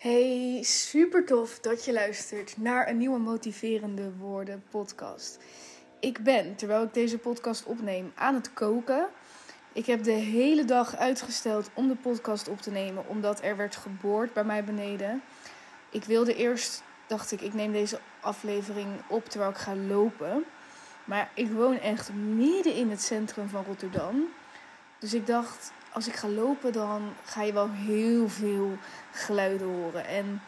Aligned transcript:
Hey, 0.00 0.62
super 0.62 1.26
tof 1.26 1.58
dat 1.58 1.84
je 1.84 1.92
luistert 1.92 2.56
naar 2.56 2.88
een 2.88 2.96
nieuwe 2.96 3.18
Motiverende 3.18 4.12
Woorden 4.16 4.64
podcast. 4.70 5.38
Ik 5.98 6.22
ben, 6.22 6.56
terwijl 6.56 6.82
ik 6.82 6.94
deze 6.94 7.18
podcast 7.18 7.64
opneem, 7.64 8.12
aan 8.14 8.34
het 8.34 8.52
koken. 8.52 9.08
Ik 9.72 9.86
heb 9.86 10.02
de 10.02 10.12
hele 10.12 10.64
dag 10.64 10.96
uitgesteld 10.96 11.70
om 11.74 11.88
de 11.88 11.96
podcast 11.96 12.48
op 12.48 12.60
te 12.60 12.70
nemen, 12.70 13.08
omdat 13.08 13.42
er 13.42 13.56
werd 13.56 13.76
geboord 13.76 14.32
bij 14.32 14.44
mij 14.44 14.64
beneden. 14.64 15.22
Ik 15.90 16.04
wilde 16.04 16.34
eerst, 16.34 16.82
dacht 17.06 17.32
ik, 17.32 17.40
ik 17.40 17.54
neem 17.54 17.72
deze 17.72 18.00
aflevering 18.20 18.88
op 19.08 19.24
terwijl 19.24 19.50
ik 19.50 19.56
ga 19.56 19.76
lopen. 19.76 20.44
Maar 21.04 21.30
ik 21.34 21.50
woon 21.50 21.78
echt 21.78 22.12
midden 22.14 22.74
in 22.74 22.90
het 22.90 23.02
centrum 23.02 23.48
van 23.48 23.64
Rotterdam. 23.64 24.28
Dus 24.98 25.14
ik 25.14 25.26
dacht, 25.26 25.72
als 25.92 26.08
ik 26.08 26.14
ga 26.14 26.28
lopen, 26.28 26.72
dan 26.72 27.12
ga 27.24 27.42
je 27.42 27.52
wel 27.52 27.70
heel 27.70 28.28
veel 28.28 28.76
geluiden 29.12 29.66
horen. 29.66 30.06
En 30.06 30.42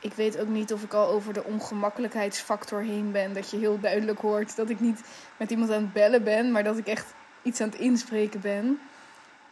ik 0.00 0.12
weet 0.12 0.38
ook 0.38 0.48
niet 0.48 0.72
of 0.72 0.82
ik 0.82 0.92
al 0.92 1.08
over 1.08 1.32
de 1.32 1.44
ongemakkelijkheidsfactor 1.44 2.80
heen 2.80 3.12
ben. 3.12 3.32
Dat 3.32 3.50
je 3.50 3.56
heel 3.56 3.80
duidelijk 3.80 4.18
hoort 4.18 4.56
dat 4.56 4.70
ik 4.70 4.80
niet 4.80 5.00
met 5.36 5.50
iemand 5.50 5.70
aan 5.70 5.82
het 5.82 5.92
bellen 5.92 6.24
ben, 6.24 6.52
maar 6.52 6.64
dat 6.64 6.78
ik 6.78 6.86
echt 6.86 7.14
iets 7.42 7.60
aan 7.60 7.68
het 7.68 7.78
inspreken 7.78 8.40
ben. 8.40 8.80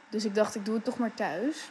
Dus 0.09 0.25
ik 0.25 0.34
dacht, 0.34 0.55
ik 0.55 0.65
doe 0.65 0.75
het 0.75 0.84
toch 0.84 0.98
maar 0.98 1.15
thuis. 1.15 1.70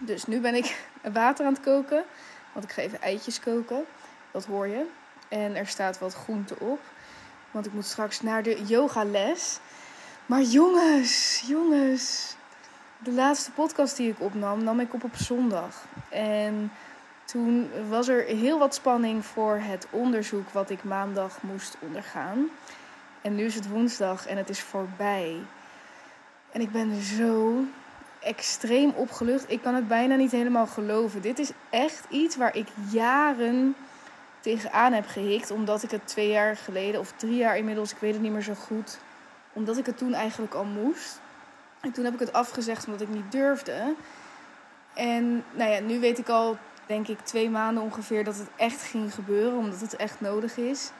Dus 0.00 0.26
nu 0.26 0.40
ben 0.40 0.54
ik 0.54 0.86
water 1.12 1.46
aan 1.46 1.52
het 1.52 1.62
koken. 1.62 2.04
Want 2.52 2.64
ik 2.64 2.72
ga 2.72 2.82
even 2.82 3.00
eitjes 3.00 3.40
koken. 3.40 3.84
Dat 4.30 4.44
hoor 4.44 4.66
je. 4.66 4.86
En 5.28 5.56
er 5.56 5.66
staat 5.66 5.98
wat 5.98 6.14
groente 6.14 6.58
op. 6.58 6.80
Want 7.50 7.66
ik 7.66 7.72
moet 7.72 7.86
straks 7.86 8.20
naar 8.20 8.42
de 8.42 8.64
yogales. 8.66 9.58
Maar 10.26 10.42
jongens, 10.42 11.42
jongens. 11.46 12.36
De 13.02 13.12
laatste 13.12 13.50
podcast 13.50 13.96
die 13.96 14.10
ik 14.10 14.20
opnam, 14.20 14.64
nam 14.64 14.80
ik 14.80 14.94
op 14.94 15.04
op 15.04 15.16
zondag. 15.16 15.84
En 16.08 16.72
toen 17.24 17.70
was 17.88 18.08
er 18.08 18.24
heel 18.24 18.58
wat 18.58 18.74
spanning 18.74 19.24
voor 19.24 19.58
het 19.62 19.86
onderzoek 19.90 20.50
wat 20.50 20.70
ik 20.70 20.84
maandag 20.84 21.42
moest 21.42 21.76
ondergaan. 21.78 22.48
En 23.22 23.34
nu 23.34 23.44
is 23.44 23.54
het 23.54 23.68
woensdag 23.68 24.26
en 24.26 24.36
het 24.36 24.48
is 24.48 24.60
voorbij. 24.60 25.36
En 26.52 26.60
ik 26.60 26.72
ben 26.72 27.02
zo 27.02 27.64
extreem 28.18 28.90
opgelucht. 28.90 29.50
Ik 29.50 29.62
kan 29.62 29.74
het 29.74 29.88
bijna 29.88 30.14
niet 30.14 30.32
helemaal 30.32 30.66
geloven. 30.66 31.22
Dit 31.22 31.38
is 31.38 31.50
echt 31.70 32.04
iets 32.08 32.36
waar 32.36 32.56
ik 32.56 32.68
jaren 32.90 33.74
tegenaan 34.40 34.92
heb 34.92 35.06
gehikt. 35.06 35.50
Omdat 35.50 35.82
ik 35.82 35.90
het 35.90 36.06
twee 36.06 36.28
jaar 36.28 36.56
geleden, 36.56 37.00
of 37.00 37.12
drie 37.16 37.36
jaar 37.36 37.56
inmiddels, 37.56 37.92
ik 37.92 37.98
weet 37.98 38.12
het 38.12 38.22
niet 38.22 38.32
meer 38.32 38.42
zo 38.42 38.54
goed. 38.54 38.98
Omdat 39.52 39.78
ik 39.78 39.86
het 39.86 39.98
toen 39.98 40.14
eigenlijk 40.14 40.54
al 40.54 40.64
moest. 40.64 41.20
En 41.80 41.92
toen 41.92 42.04
heb 42.04 42.14
ik 42.14 42.20
het 42.20 42.32
afgezegd 42.32 42.86
omdat 42.86 43.00
ik 43.00 43.08
niet 43.08 43.32
durfde. 43.32 43.94
En 44.94 45.44
nou 45.52 45.70
ja, 45.70 45.80
nu 45.80 46.00
weet 46.00 46.18
ik 46.18 46.28
al, 46.28 46.56
denk 46.86 47.08
ik, 47.08 47.20
twee 47.20 47.50
maanden 47.50 47.82
ongeveer 47.82 48.24
dat 48.24 48.36
het 48.36 48.48
echt 48.56 48.82
ging 48.82 49.14
gebeuren. 49.14 49.58
Omdat 49.58 49.80
het 49.80 49.96
echt 49.96 50.20
nodig 50.20 50.56
is. 50.56 50.90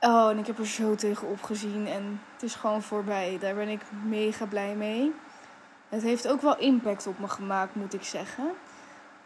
Oh, 0.00 0.30
en 0.30 0.38
ik 0.38 0.46
heb 0.46 0.58
er 0.58 0.66
zo 0.66 0.94
tegen 0.94 1.28
opgezien. 1.28 1.86
En 1.86 2.20
het 2.32 2.42
is 2.42 2.54
gewoon 2.54 2.82
voorbij. 2.82 3.38
Daar 3.40 3.54
ben 3.54 3.68
ik 3.68 3.80
mega 4.04 4.46
blij 4.46 4.74
mee. 4.74 5.14
Het 5.88 6.02
heeft 6.02 6.28
ook 6.28 6.42
wel 6.42 6.58
impact 6.58 7.06
op 7.06 7.18
me 7.18 7.28
gemaakt, 7.28 7.74
moet 7.74 7.94
ik 7.94 8.02
zeggen. 8.02 8.44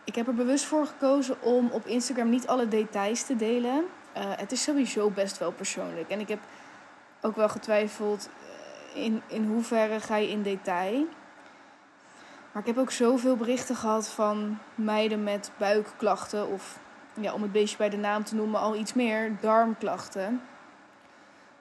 Ik 0.05 0.14
heb 0.14 0.27
er 0.27 0.34
bewust 0.34 0.64
voor 0.64 0.86
gekozen 0.86 1.42
om 1.42 1.70
op 1.70 1.86
Instagram 1.86 2.30
niet 2.30 2.47
alle 2.47 2.69
details 2.69 3.23
te 3.23 3.36
delen. 3.36 3.84
Uh, 4.17 4.23
het 4.36 4.53
is 4.53 4.62
sowieso 4.62 5.11
best 5.11 5.39
wel 5.39 5.53
persoonlijk. 5.53 6.08
En 6.08 6.20
ik 6.20 6.28
heb 6.28 6.39
ook 7.20 7.36
wel 7.36 7.48
getwijfeld 7.48 8.28
in, 8.94 9.22
in 9.26 9.46
hoeverre 9.46 10.00
ga 10.00 10.16
je 10.16 10.30
in 10.30 10.42
detail. 10.42 11.06
Maar 12.52 12.62
ik 12.62 12.68
heb 12.68 12.78
ook 12.78 12.90
zoveel 12.90 13.36
berichten 13.36 13.76
gehad 13.76 14.08
van 14.08 14.58
meiden 14.74 15.22
met 15.22 15.50
buikklachten. 15.56 16.48
Of 16.48 16.78
ja, 17.20 17.32
om 17.32 17.42
het 17.42 17.52
beestje 17.52 17.76
bij 17.76 17.88
de 17.88 17.96
naam 17.96 18.24
te 18.24 18.34
noemen, 18.34 18.60
al 18.60 18.76
iets 18.76 18.92
meer 18.92 19.36
darmklachten. 19.40 20.42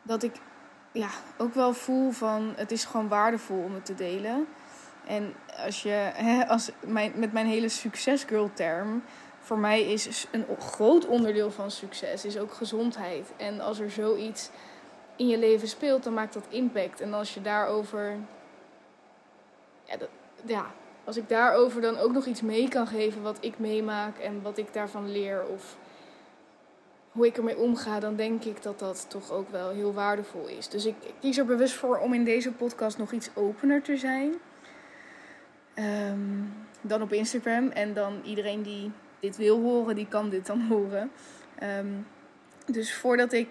Dat 0.04 0.24
ik 0.24 0.36
ja, 0.92 1.10
ook 1.38 1.54
wel 1.54 1.74
voel 1.74 2.12
van 2.12 2.54
het 2.56 2.72
is 2.72 2.86
gewoon 2.86 3.08
waardevol 3.08 3.64
om 3.64 3.74
het 3.74 3.86
te 3.86 3.96
delen. 3.96 4.48
En 5.06 5.34
als 5.66 5.84
je, 5.84 6.10
hè, 6.14 6.48
als 6.48 6.72
met 7.14 7.34
mijn 7.34 7.48
hele 7.48 7.70
succesgirl 7.70 8.52
term, 8.54 9.04
voor 9.40 9.58
mij 9.58 9.82
is 9.82 10.28
een 10.32 10.46
groot 10.60 11.08
onderdeel 11.08 11.52
van 11.52 11.72
succes 11.72 12.26
is 12.26 12.38
ook 12.38 12.54
gezondheid. 12.54 13.34
En 13.38 13.60
als 13.60 13.80
er 13.80 13.92
zoiets 13.92 14.50
in 15.16 15.28
je 15.28 15.38
leven 15.38 15.68
speelt, 15.68 16.04
dan 16.04 16.14
maakt 16.14 16.34
dat 16.34 16.46
impact. 16.50 17.02
En 17.02 17.14
als 17.14 17.34
je 17.34 17.42
daarover, 17.42 18.18
ja, 19.84 19.98
dat, 19.98 20.10
ja, 20.46 20.66
als 21.04 21.18
ik 21.18 21.30
daarover 21.30 21.82
dan 21.82 21.98
ook 21.98 22.12
nog 22.12 22.26
iets 22.26 22.42
mee 22.42 22.68
kan 22.68 22.88
geven 22.88 23.22
wat 23.22 23.38
ik 23.40 23.60
meemaak 23.60 24.18
en 24.18 24.42
wat 24.42 24.58
ik 24.58 24.74
daarvan 24.74 25.12
leer 25.12 25.46
of 25.46 25.78
hoe 27.12 27.26
ik 27.26 27.38
ermee 27.38 27.58
omga, 27.58 28.00
dan 28.00 28.16
denk 28.16 28.44
ik 28.44 28.64
dat 28.64 28.80
dat 28.80 29.06
toch 29.10 29.32
ook 29.32 29.50
wel 29.50 29.70
heel 29.70 29.94
waardevol 29.94 30.48
is. 30.48 30.68
Dus 30.68 30.86
ik, 30.86 30.96
kies 31.20 31.38
er 31.38 31.46
bewust 31.46 31.74
voor 31.74 31.98
om 31.98 32.14
in 32.14 32.24
deze 32.24 32.52
podcast 32.52 32.98
nog 32.98 33.12
iets 33.12 33.30
opener 33.34 33.82
te 33.82 33.98
zijn. 33.98 34.34
Ehm, 35.74 36.44
dan 36.82 37.02
op 37.02 37.14
Instagram. 37.14 37.70
En 37.70 37.94
dan 37.94 38.22
iedereen 38.24 38.62
die 38.62 38.92
dit 39.20 39.38
wil 39.38 39.60
horen, 39.62 39.96
die 39.96 40.08
kan 40.08 40.30
dit 40.30 40.46
dan 40.46 40.62
horen. 40.62 41.12
Ehm, 41.60 41.88
dus 42.66 42.94
voordat 42.94 43.34
ik 43.34 43.48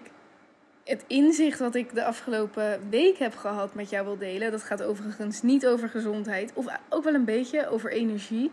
het 0.83 1.03
inzicht 1.07 1.59
wat 1.59 1.75
ik 1.75 1.93
de 1.93 2.03
afgelopen 2.03 2.89
week 2.89 3.17
heb 3.17 3.35
gehad 3.35 3.73
met 3.73 3.89
jou 3.89 4.05
wil 4.05 4.17
delen. 4.17 4.51
Dat 4.51 4.63
gaat 4.63 4.83
overigens 4.83 5.41
niet 5.41 5.67
over 5.67 5.89
gezondheid. 5.89 6.51
Of 6.53 6.65
ook 6.89 7.03
wel 7.03 7.13
een 7.13 7.25
beetje 7.25 7.69
over 7.69 7.91
energie. 7.91 8.51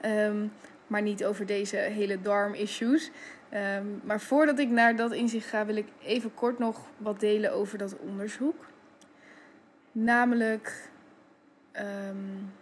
Ehm, 0.00 0.46
maar 0.86 1.02
niet 1.02 1.24
over 1.24 1.46
deze 1.46 1.76
hele 1.76 2.20
darm-issues. 2.20 3.10
Um, 3.54 4.00
maar 4.04 4.20
voordat 4.20 4.58
ik 4.58 4.68
naar 4.68 4.96
dat 4.96 5.12
inzicht 5.12 5.48
ga, 5.48 5.66
wil 5.66 5.76
ik 5.76 5.86
even 6.02 6.34
kort 6.34 6.58
nog 6.58 6.80
wat 6.96 7.20
delen 7.20 7.52
over 7.52 7.78
dat 7.78 7.96
onderzoek. 7.98 8.66
Namelijk, 9.92 10.90
um, 11.72 12.52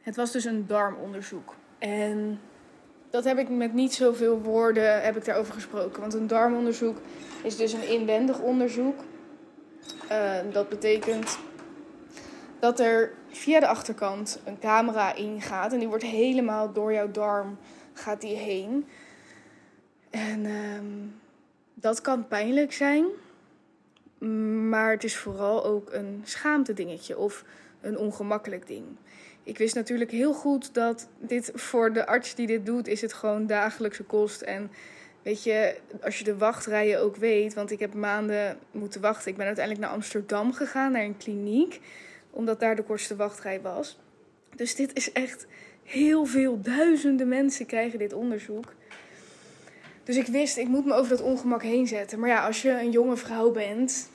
het 0.00 0.16
was 0.16 0.32
dus 0.32 0.44
een 0.44 0.66
darmonderzoek. 0.66 1.54
En 1.78 2.40
dat 3.10 3.24
heb 3.24 3.38
ik 3.38 3.48
met 3.48 3.72
niet 3.72 3.94
zoveel 3.94 4.40
woorden 4.40 5.02
heb 5.02 5.16
ik 5.16 5.24
daarover 5.24 5.54
gesproken. 5.54 6.00
Want 6.00 6.14
een 6.14 6.26
darmonderzoek 6.26 6.96
is 7.42 7.56
dus 7.56 7.72
een 7.72 7.88
inwendig 7.88 8.40
onderzoek. 8.40 8.96
Uh, 10.10 10.34
dat 10.52 10.68
betekent 10.68 11.38
dat 12.58 12.80
er 12.80 13.12
via 13.30 13.60
de 13.60 13.66
achterkant 13.66 14.40
een 14.44 14.58
camera 14.58 15.14
ingaat. 15.14 15.72
En 15.72 15.78
die 15.78 15.88
wordt 15.88 16.04
helemaal 16.04 16.72
door 16.72 16.92
jouw 16.92 17.10
darm 17.10 17.58
gaat 17.92 18.20
die 18.20 18.36
heen. 18.36 18.86
En 20.10 20.46
um, 20.46 21.14
dat 21.74 22.00
kan 22.00 22.28
pijnlijk 22.28 22.72
zijn. 22.72 23.04
Maar 24.68 24.90
het 24.90 25.04
is 25.04 25.16
vooral 25.16 25.64
ook 25.64 25.92
een 25.92 26.22
schaamte 26.24 26.72
dingetje 26.72 27.18
of 27.18 27.44
een 27.80 27.98
ongemakkelijk 27.98 28.66
ding. 28.66 28.84
Ik 29.48 29.58
wist 29.58 29.74
natuurlijk 29.74 30.10
heel 30.10 30.32
goed 30.32 30.74
dat 30.74 31.08
dit 31.18 31.50
voor 31.54 31.92
de 31.92 32.06
arts 32.06 32.34
die 32.34 32.46
dit 32.46 32.66
doet, 32.66 32.88
is 32.88 33.00
het 33.00 33.12
gewoon 33.12 33.46
dagelijkse 33.46 34.02
kost. 34.02 34.40
En 34.40 34.70
weet 35.22 35.42
je, 35.42 35.76
als 36.02 36.18
je 36.18 36.24
de 36.24 36.36
wachtrijen 36.36 37.00
ook 37.00 37.16
weet, 37.16 37.54
want 37.54 37.70
ik 37.70 37.78
heb 37.78 37.94
maanden 37.94 38.58
moeten 38.70 39.00
wachten. 39.00 39.30
Ik 39.30 39.36
ben 39.36 39.46
uiteindelijk 39.46 39.86
naar 39.86 39.94
Amsterdam 39.94 40.52
gegaan, 40.52 40.92
naar 40.92 41.02
een 41.02 41.16
kliniek, 41.16 41.80
omdat 42.30 42.60
daar 42.60 42.76
de 42.76 42.82
kortste 42.82 43.16
wachtrij 43.16 43.60
was. 43.60 43.98
Dus 44.56 44.74
dit 44.74 44.96
is 44.96 45.12
echt 45.12 45.46
heel 45.84 46.24
veel, 46.24 46.60
duizenden 46.60 47.28
mensen 47.28 47.66
krijgen 47.66 47.98
dit 47.98 48.12
onderzoek. 48.12 48.74
Dus 50.04 50.16
ik 50.16 50.26
wist, 50.26 50.56
ik 50.56 50.68
moet 50.68 50.84
me 50.84 50.94
over 50.94 51.16
dat 51.16 51.22
ongemak 51.22 51.62
heen 51.62 51.86
zetten. 51.86 52.18
Maar 52.18 52.28
ja, 52.28 52.46
als 52.46 52.62
je 52.62 52.70
een 52.70 52.90
jonge 52.90 53.16
vrouw 53.16 53.50
bent, 53.50 54.08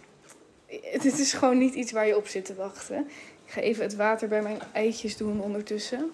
dit 1.02 1.20
is 1.20 1.34
gewoon 1.34 1.58
niet 1.58 1.74
iets 1.74 1.92
waar 1.92 2.08
je 2.08 2.18
op 2.18 2.28
zit 2.28 2.46
te 2.46 2.56
wachten. 2.56 3.08
Ga 3.54 3.62
even 3.62 3.84
het 3.84 3.96
water 3.96 4.28
bij 4.28 4.42
mijn 4.42 4.60
eitjes 4.72 5.18
doen 5.18 5.42
ondertussen. 5.42 6.12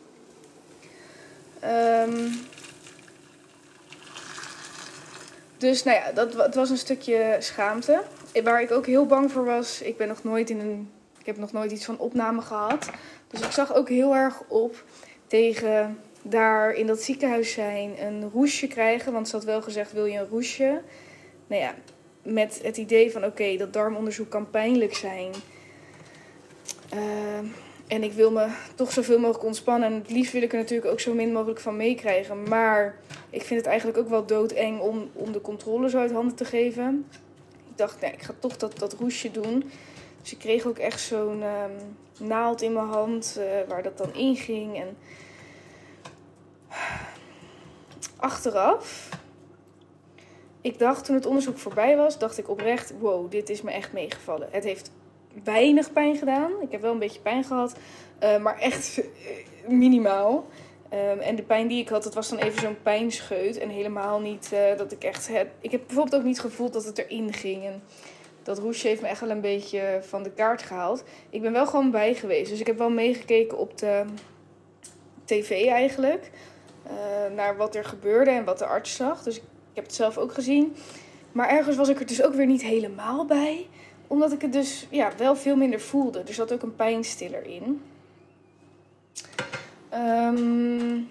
Um, 1.63 2.31
dus 5.57 5.83
nou 5.83 5.97
ja, 5.97 6.11
dat, 6.11 6.33
het 6.33 6.55
was 6.55 6.69
een 6.69 6.77
stukje 6.77 7.35
schaamte. 7.39 8.03
Waar 8.43 8.61
ik 8.61 8.71
ook 8.71 8.85
heel 8.85 9.05
bang 9.05 9.31
voor 9.31 9.45
was. 9.45 9.81
Ik 9.81 9.97
ben 9.97 10.07
nog 10.07 10.23
nooit 10.23 10.49
in 10.49 10.59
een. 10.59 10.91
Ik 11.19 11.25
heb 11.25 11.37
nog 11.37 11.51
nooit 11.51 11.71
iets 11.71 11.85
van 11.85 11.97
opname 11.97 12.41
gehad. 12.41 12.89
Dus 13.27 13.41
ik 13.41 13.51
zag 13.51 13.73
ook 13.73 13.89
heel 13.89 14.15
erg 14.15 14.41
op 14.47 14.83
tegen 15.27 15.99
daar 16.21 16.73
in 16.73 16.87
dat 16.87 17.01
ziekenhuis 17.01 17.51
zijn, 17.51 18.01
een 18.01 18.29
roesje 18.29 18.67
krijgen. 18.67 19.13
Want 19.13 19.27
ze 19.27 19.35
had 19.35 19.45
wel 19.45 19.61
gezegd: 19.61 19.91
wil 19.91 20.05
je 20.05 20.17
een 20.17 20.29
roesje? 20.29 20.81
Nou 21.47 21.61
ja, 21.61 21.75
met 22.23 22.59
het 22.63 22.77
idee 22.77 23.11
van: 23.11 23.25
oké, 23.25 23.57
dat 23.57 23.73
darmonderzoek 23.73 24.29
kan 24.29 24.49
pijnlijk 24.49 24.95
zijn. 24.95 25.31
Uh, 26.93 27.49
en 27.87 28.03
ik 28.03 28.11
wil 28.11 28.31
me 28.31 28.47
toch 28.75 28.91
zoveel 28.91 29.19
mogelijk 29.19 29.45
ontspannen. 29.45 29.91
En 29.91 29.95
het 29.95 30.11
liefst 30.11 30.33
wil 30.33 30.41
ik 30.41 30.51
er 30.51 30.59
natuurlijk 30.59 30.91
ook 30.91 30.99
zo 30.99 31.13
min 31.13 31.31
mogelijk 31.31 31.59
van 31.59 31.77
meekrijgen. 31.77 32.43
Maar 32.43 32.95
ik 33.29 33.41
vind 33.41 33.59
het 33.59 33.69
eigenlijk 33.69 33.97
ook 33.97 34.09
wel 34.09 34.25
doodeng 34.25 34.79
om, 34.79 35.09
om 35.13 35.31
de 35.31 35.41
controle 35.41 35.89
zo 35.89 35.97
uit 35.97 36.11
handen 36.11 36.35
te 36.35 36.45
geven. 36.45 37.05
Ik 37.69 37.77
dacht, 37.77 38.01
nee, 38.01 38.11
ik 38.11 38.21
ga 38.21 38.33
toch 38.39 38.57
dat, 38.57 38.79
dat 38.79 38.93
roesje 38.93 39.31
doen. 39.31 39.71
Dus 40.21 40.31
ik 40.31 40.39
kreeg 40.39 40.65
ook 40.65 40.77
echt 40.77 41.01
zo'n 41.01 41.43
um, 41.43 41.71
naald 42.27 42.61
in 42.61 42.73
mijn 42.73 42.87
hand 42.87 43.35
uh, 43.39 43.43
waar 43.67 43.83
dat 43.83 43.97
dan 43.97 44.13
inging. 44.13 44.77
En 44.77 44.97
achteraf, 48.15 49.09
ik 50.61 50.79
dacht 50.79 51.05
toen 51.05 51.15
het 51.15 51.25
onderzoek 51.25 51.57
voorbij 51.57 51.97
was, 51.97 52.17
dacht 52.17 52.37
ik 52.37 52.49
oprecht, 52.49 52.93
wow, 52.99 53.31
dit 53.31 53.49
is 53.49 53.61
me 53.61 53.71
echt 53.71 53.93
meegevallen. 53.93 54.47
Het 54.51 54.63
heeft 54.63 54.91
weinig 55.43 55.93
pijn 55.93 56.15
gedaan. 56.15 56.51
Ik 56.61 56.71
heb 56.71 56.81
wel 56.81 56.91
een 56.91 56.99
beetje 56.99 57.19
pijn 57.19 57.43
gehad, 57.43 57.75
uh, 58.23 58.37
maar 58.37 58.59
echt 58.59 59.01
minimaal. 59.67 60.47
Um, 60.93 61.19
en 61.19 61.35
de 61.35 61.43
pijn 61.43 61.67
die 61.67 61.81
ik 61.81 61.89
had, 61.89 62.03
dat 62.03 62.13
was 62.13 62.29
dan 62.29 62.39
even 62.39 62.61
zo'n 62.61 62.81
pijnscheut. 62.83 63.57
En 63.57 63.69
helemaal 63.69 64.19
niet 64.19 64.49
uh, 64.53 64.77
dat 64.77 64.91
ik 64.91 65.03
echt... 65.03 65.29
Ik 65.61 65.71
heb 65.71 65.81
bijvoorbeeld 65.85 66.21
ook 66.21 66.27
niet 66.27 66.39
gevoeld 66.39 66.73
dat 66.73 66.85
het 66.85 66.97
erin 66.97 67.33
ging. 67.33 67.65
En 67.65 67.83
dat 68.43 68.59
roesje 68.59 68.87
heeft 68.87 69.01
me 69.01 69.07
echt 69.07 69.19
wel 69.19 69.29
een 69.29 69.41
beetje 69.41 69.99
van 70.01 70.23
de 70.23 70.31
kaart 70.31 70.61
gehaald. 70.61 71.03
Ik 71.29 71.41
ben 71.41 71.51
wel 71.51 71.67
gewoon 71.67 71.91
bij 71.91 72.13
geweest. 72.13 72.49
Dus 72.49 72.59
ik 72.59 72.67
heb 72.67 72.77
wel 72.77 72.89
meegekeken 72.89 73.57
op 73.57 73.77
de 73.77 74.05
tv 75.25 75.67
eigenlijk. 75.67 76.31
Naar 77.35 77.57
wat 77.57 77.75
er 77.75 77.85
gebeurde 77.85 78.31
en 78.31 78.43
wat 78.43 78.57
de 78.57 78.65
arts 78.65 78.95
zag. 78.95 79.23
Dus 79.23 79.35
ik 79.35 79.43
heb 79.73 79.83
het 79.83 79.93
zelf 79.93 80.17
ook 80.17 80.33
gezien. 80.33 80.75
Maar 81.31 81.49
ergens 81.49 81.75
was 81.75 81.89
ik 81.89 81.99
er 81.99 82.05
dus 82.05 82.23
ook 82.23 82.33
weer 82.33 82.45
niet 82.45 82.63
helemaal 82.63 83.25
bij. 83.25 83.67
Omdat 84.09 84.31
ik 84.31 84.41
het 84.41 84.53
dus 84.53 84.87
ja, 84.89 85.11
wel 85.17 85.35
veel 85.35 85.55
minder 85.55 85.79
voelde. 85.79 86.19
Er 86.19 86.33
zat 86.33 86.53
ook 86.53 86.61
een 86.61 86.75
pijnstiller 86.75 87.45
in. 87.45 87.81
Um, 89.93 91.09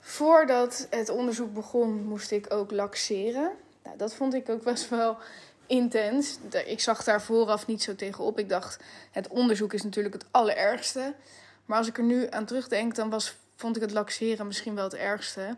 voordat 0.00 0.86
het 0.90 1.08
onderzoek 1.08 1.54
begon, 1.54 2.04
moest 2.04 2.30
ik 2.30 2.52
ook 2.52 2.70
laxeren. 2.70 3.50
Nou, 3.84 3.96
dat 3.96 4.14
vond 4.14 4.34
ik 4.34 4.48
ook 4.48 4.62
best 4.62 4.88
wel 4.88 5.16
intens. 5.66 6.38
Ik 6.66 6.80
zag 6.80 7.04
daar 7.04 7.22
vooraf 7.22 7.66
niet 7.66 7.82
zo 7.82 7.94
tegenop. 7.94 8.38
Ik 8.38 8.48
dacht, 8.48 8.82
het 9.10 9.28
onderzoek 9.28 9.72
is 9.72 9.82
natuurlijk 9.82 10.14
het 10.14 10.26
allerergste. 10.30 11.14
Maar 11.64 11.78
als 11.78 11.88
ik 11.88 11.98
er 11.98 12.04
nu 12.04 12.26
aan 12.30 12.44
terugdenk, 12.44 12.94
dan 12.94 13.10
was, 13.10 13.36
vond 13.56 13.76
ik 13.76 13.82
het 13.82 13.92
laxeren 13.92 14.46
misschien 14.46 14.74
wel 14.74 14.84
het 14.84 14.94
ergste. 14.94 15.56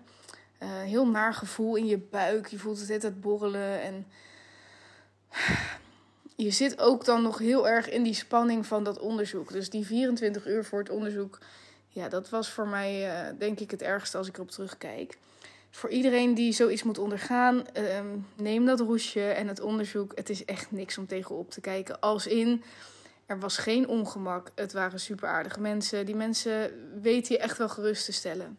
Uh, 0.62 0.68
heel 0.68 1.06
naar 1.06 1.34
gevoel 1.34 1.76
in 1.76 1.86
je 1.86 1.98
buik. 1.98 2.46
Je 2.46 2.58
voelt 2.58 2.88
het 2.88 3.02
het 3.02 3.20
borrelen. 3.20 3.80
En 3.80 4.06
je 6.36 6.50
zit 6.50 6.78
ook 6.78 7.04
dan 7.04 7.22
nog 7.22 7.38
heel 7.38 7.68
erg 7.68 7.88
in 7.90 8.02
die 8.02 8.14
spanning 8.14 8.66
van 8.66 8.84
dat 8.84 8.98
onderzoek. 8.98 9.52
Dus 9.52 9.70
die 9.70 9.86
24 9.86 10.46
uur 10.46 10.64
voor 10.64 10.78
het 10.78 10.90
onderzoek, 10.90 11.38
ja, 11.88 12.08
dat 12.08 12.30
was 12.30 12.50
voor 12.50 12.68
mij 12.68 13.06
uh, 13.06 13.38
denk 13.38 13.60
ik 13.60 13.70
het 13.70 13.82
ergste 13.82 14.18
als 14.18 14.28
ik 14.28 14.36
erop 14.36 14.50
terugkijk. 14.50 15.18
Voor 15.70 15.90
iedereen 15.90 16.34
die 16.34 16.52
zoiets 16.52 16.82
moet 16.82 16.98
ondergaan, 16.98 17.56
uh, 17.76 18.00
neem 18.36 18.66
dat 18.66 18.80
roesje 18.80 19.22
en 19.22 19.48
het 19.48 19.60
onderzoek. 19.60 20.12
Het 20.14 20.30
is 20.30 20.44
echt 20.44 20.70
niks 20.70 20.98
om 20.98 21.06
tegenop 21.06 21.50
te 21.50 21.60
kijken. 21.60 22.00
Als 22.00 22.26
in, 22.26 22.62
er 23.26 23.40
was 23.40 23.56
geen 23.56 23.88
ongemak. 23.88 24.50
Het 24.54 24.72
waren 24.72 25.00
super 25.00 25.28
aardige 25.28 25.60
mensen. 25.60 26.06
Die 26.06 26.14
mensen 26.14 26.70
weten 27.02 27.34
je 27.34 27.40
echt 27.40 27.58
wel 27.58 27.68
gerust 27.68 28.04
te 28.04 28.12
stellen. 28.12 28.58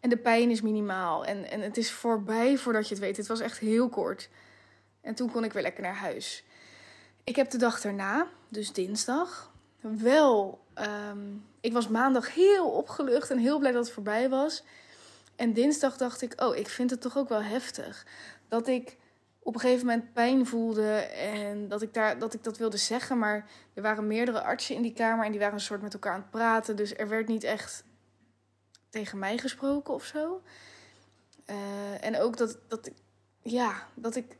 En 0.00 0.10
de 0.10 0.16
pijn 0.16 0.50
is 0.50 0.62
minimaal. 0.62 1.24
En, 1.24 1.50
en 1.50 1.60
het 1.60 1.76
is 1.76 1.90
voorbij 1.90 2.56
voordat 2.56 2.88
je 2.88 2.94
het 2.94 3.02
weet. 3.02 3.16
Het 3.16 3.26
was 3.26 3.40
echt 3.40 3.58
heel 3.58 3.88
kort. 3.88 4.28
En 5.04 5.14
toen 5.14 5.30
kon 5.30 5.44
ik 5.44 5.52
weer 5.52 5.62
lekker 5.62 5.82
naar 5.82 5.96
huis. 5.96 6.44
Ik 7.24 7.36
heb 7.36 7.50
de 7.50 7.58
dag 7.58 7.80
daarna, 7.80 8.28
dus 8.48 8.72
dinsdag, 8.72 9.52
wel. 9.80 10.62
Um, 11.08 11.46
ik 11.60 11.72
was 11.72 11.88
maandag 11.88 12.34
heel 12.34 12.70
opgelucht 12.70 13.30
en 13.30 13.38
heel 13.38 13.58
blij 13.58 13.72
dat 13.72 13.84
het 13.84 13.94
voorbij 13.94 14.28
was. 14.28 14.64
En 15.36 15.52
dinsdag 15.52 15.96
dacht 15.96 16.22
ik, 16.22 16.40
oh, 16.42 16.56
ik 16.56 16.68
vind 16.68 16.90
het 16.90 17.00
toch 17.00 17.16
ook 17.16 17.28
wel 17.28 17.42
heftig. 17.42 18.06
Dat 18.48 18.68
ik 18.68 18.96
op 19.38 19.54
een 19.54 19.60
gegeven 19.60 19.86
moment 19.86 20.12
pijn 20.12 20.46
voelde 20.46 20.92
en 21.00 21.68
dat 21.68 21.82
ik, 21.82 21.94
daar, 21.94 22.18
dat 22.18 22.34
ik 22.34 22.44
dat 22.44 22.58
wilde 22.58 22.76
zeggen. 22.76 23.18
Maar 23.18 23.50
er 23.74 23.82
waren 23.82 24.06
meerdere 24.06 24.42
artsen 24.42 24.74
in 24.74 24.82
die 24.82 24.92
kamer 24.92 25.24
en 25.24 25.30
die 25.30 25.40
waren 25.40 25.54
een 25.54 25.60
soort 25.60 25.82
met 25.82 25.94
elkaar 25.94 26.12
aan 26.12 26.20
het 26.20 26.30
praten. 26.30 26.76
Dus 26.76 26.96
er 26.96 27.08
werd 27.08 27.28
niet 27.28 27.44
echt 27.44 27.84
tegen 28.88 29.18
mij 29.18 29.38
gesproken 29.38 29.94
of 29.94 30.04
zo. 30.04 30.42
Uh, 31.46 32.04
en 32.04 32.20
ook 32.20 32.36
dat, 32.36 32.58
dat, 32.68 32.86
ik, 32.86 32.94
ja, 33.42 33.86
dat 33.94 34.16
ik 34.16 34.36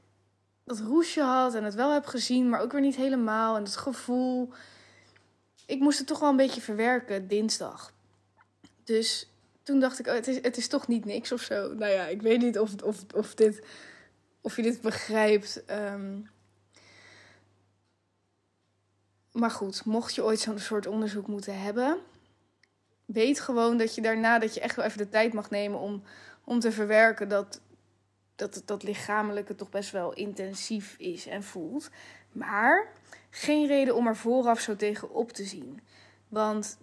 dat 0.64 0.78
roesje 0.78 1.22
had 1.22 1.54
en 1.54 1.64
het 1.64 1.74
wel 1.74 1.92
heb 1.92 2.06
gezien, 2.06 2.48
maar 2.48 2.60
ook 2.60 2.72
weer 2.72 2.80
niet 2.80 2.96
helemaal. 2.96 3.56
En 3.56 3.62
het 3.62 3.76
gevoel. 3.76 4.52
Ik 5.66 5.80
moest 5.80 5.98
het 5.98 6.06
toch 6.06 6.20
wel 6.20 6.30
een 6.30 6.36
beetje 6.36 6.60
verwerken 6.60 7.28
dinsdag. 7.28 7.92
Dus 8.84 9.30
toen 9.62 9.80
dacht 9.80 9.98
ik, 9.98 10.06
oh, 10.06 10.14
het, 10.14 10.28
is, 10.28 10.36
het 10.42 10.56
is 10.56 10.68
toch 10.68 10.88
niet 10.88 11.04
niks 11.04 11.32
of 11.32 11.40
zo. 11.40 11.74
Nou 11.74 11.92
ja, 11.92 12.06
ik 12.06 12.22
weet 12.22 12.42
niet 12.42 12.58
of, 12.58 12.82
of, 12.82 13.04
of, 13.14 13.34
dit, 13.34 13.66
of 14.40 14.56
je 14.56 14.62
dit 14.62 14.80
begrijpt. 14.80 15.62
Um, 15.70 16.30
maar 19.32 19.50
goed, 19.50 19.84
mocht 19.84 20.14
je 20.14 20.24
ooit 20.24 20.40
zo'n 20.40 20.58
soort 20.58 20.86
onderzoek 20.86 21.26
moeten 21.26 21.60
hebben, 21.60 21.98
weet 23.04 23.40
gewoon 23.40 23.76
dat 23.76 23.94
je 23.94 24.00
daarna 24.00 24.38
dat 24.38 24.54
je 24.54 24.60
echt 24.60 24.76
wel 24.76 24.84
even 24.84 24.98
de 24.98 25.08
tijd 25.08 25.32
mag 25.32 25.50
nemen 25.50 25.78
om, 25.78 26.02
om 26.44 26.60
te 26.60 26.72
verwerken 26.72 27.28
dat 27.28 27.60
dat, 28.36 28.62
dat 28.64 28.82
lichamelijke 28.82 29.54
toch 29.54 29.70
best 29.70 29.90
wel 29.90 30.12
intensief 30.12 30.94
is 30.98 31.26
en 31.26 31.42
voelt. 31.42 31.90
Maar 32.32 32.92
geen 33.30 33.66
reden 33.66 33.94
om 33.94 34.06
er 34.06 34.16
vooraf 34.16 34.60
zo 34.60 34.76
tegenop 34.76 35.32
te 35.32 35.44
zien. 35.44 35.80
Want 36.28 36.78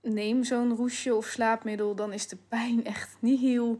neem 0.00 0.44
zo'n 0.44 0.76
roesje 0.76 1.14
of 1.14 1.26
slaapmiddel, 1.26 1.94
dan 1.94 2.12
is 2.12 2.28
de 2.28 2.38
pijn 2.48 2.84
echt 2.94 3.16
niet 3.18 3.40
heel. 3.40 3.78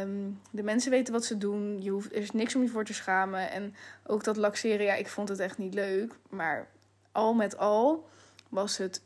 Um, 0.00 0.40
de 0.50 0.62
mensen 0.62 0.90
weten 0.90 1.12
wat 1.12 1.24
ze 1.24 1.38
doen. 1.38 1.82
Je 1.82 1.90
hoeft, 1.90 2.12
er 2.12 2.22
is 2.22 2.30
niks 2.30 2.54
om 2.54 2.62
je 2.62 2.68
voor 2.68 2.84
te 2.84 2.94
schamen. 2.94 3.50
En 3.50 3.74
ook 4.06 4.24
dat 4.24 4.36
laxeren, 4.36 4.86
ja, 4.86 4.94
ik 4.94 5.08
vond 5.08 5.28
het 5.28 5.38
echt 5.38 5.58
niet 5.58 5.74
leuk. 5.74 6.18
Maar 6.30 6.68
al 7.12 7.34
met 7.34 7.56
al 7.56 8.08
was 8.48 8.76
het, 8.76 9.02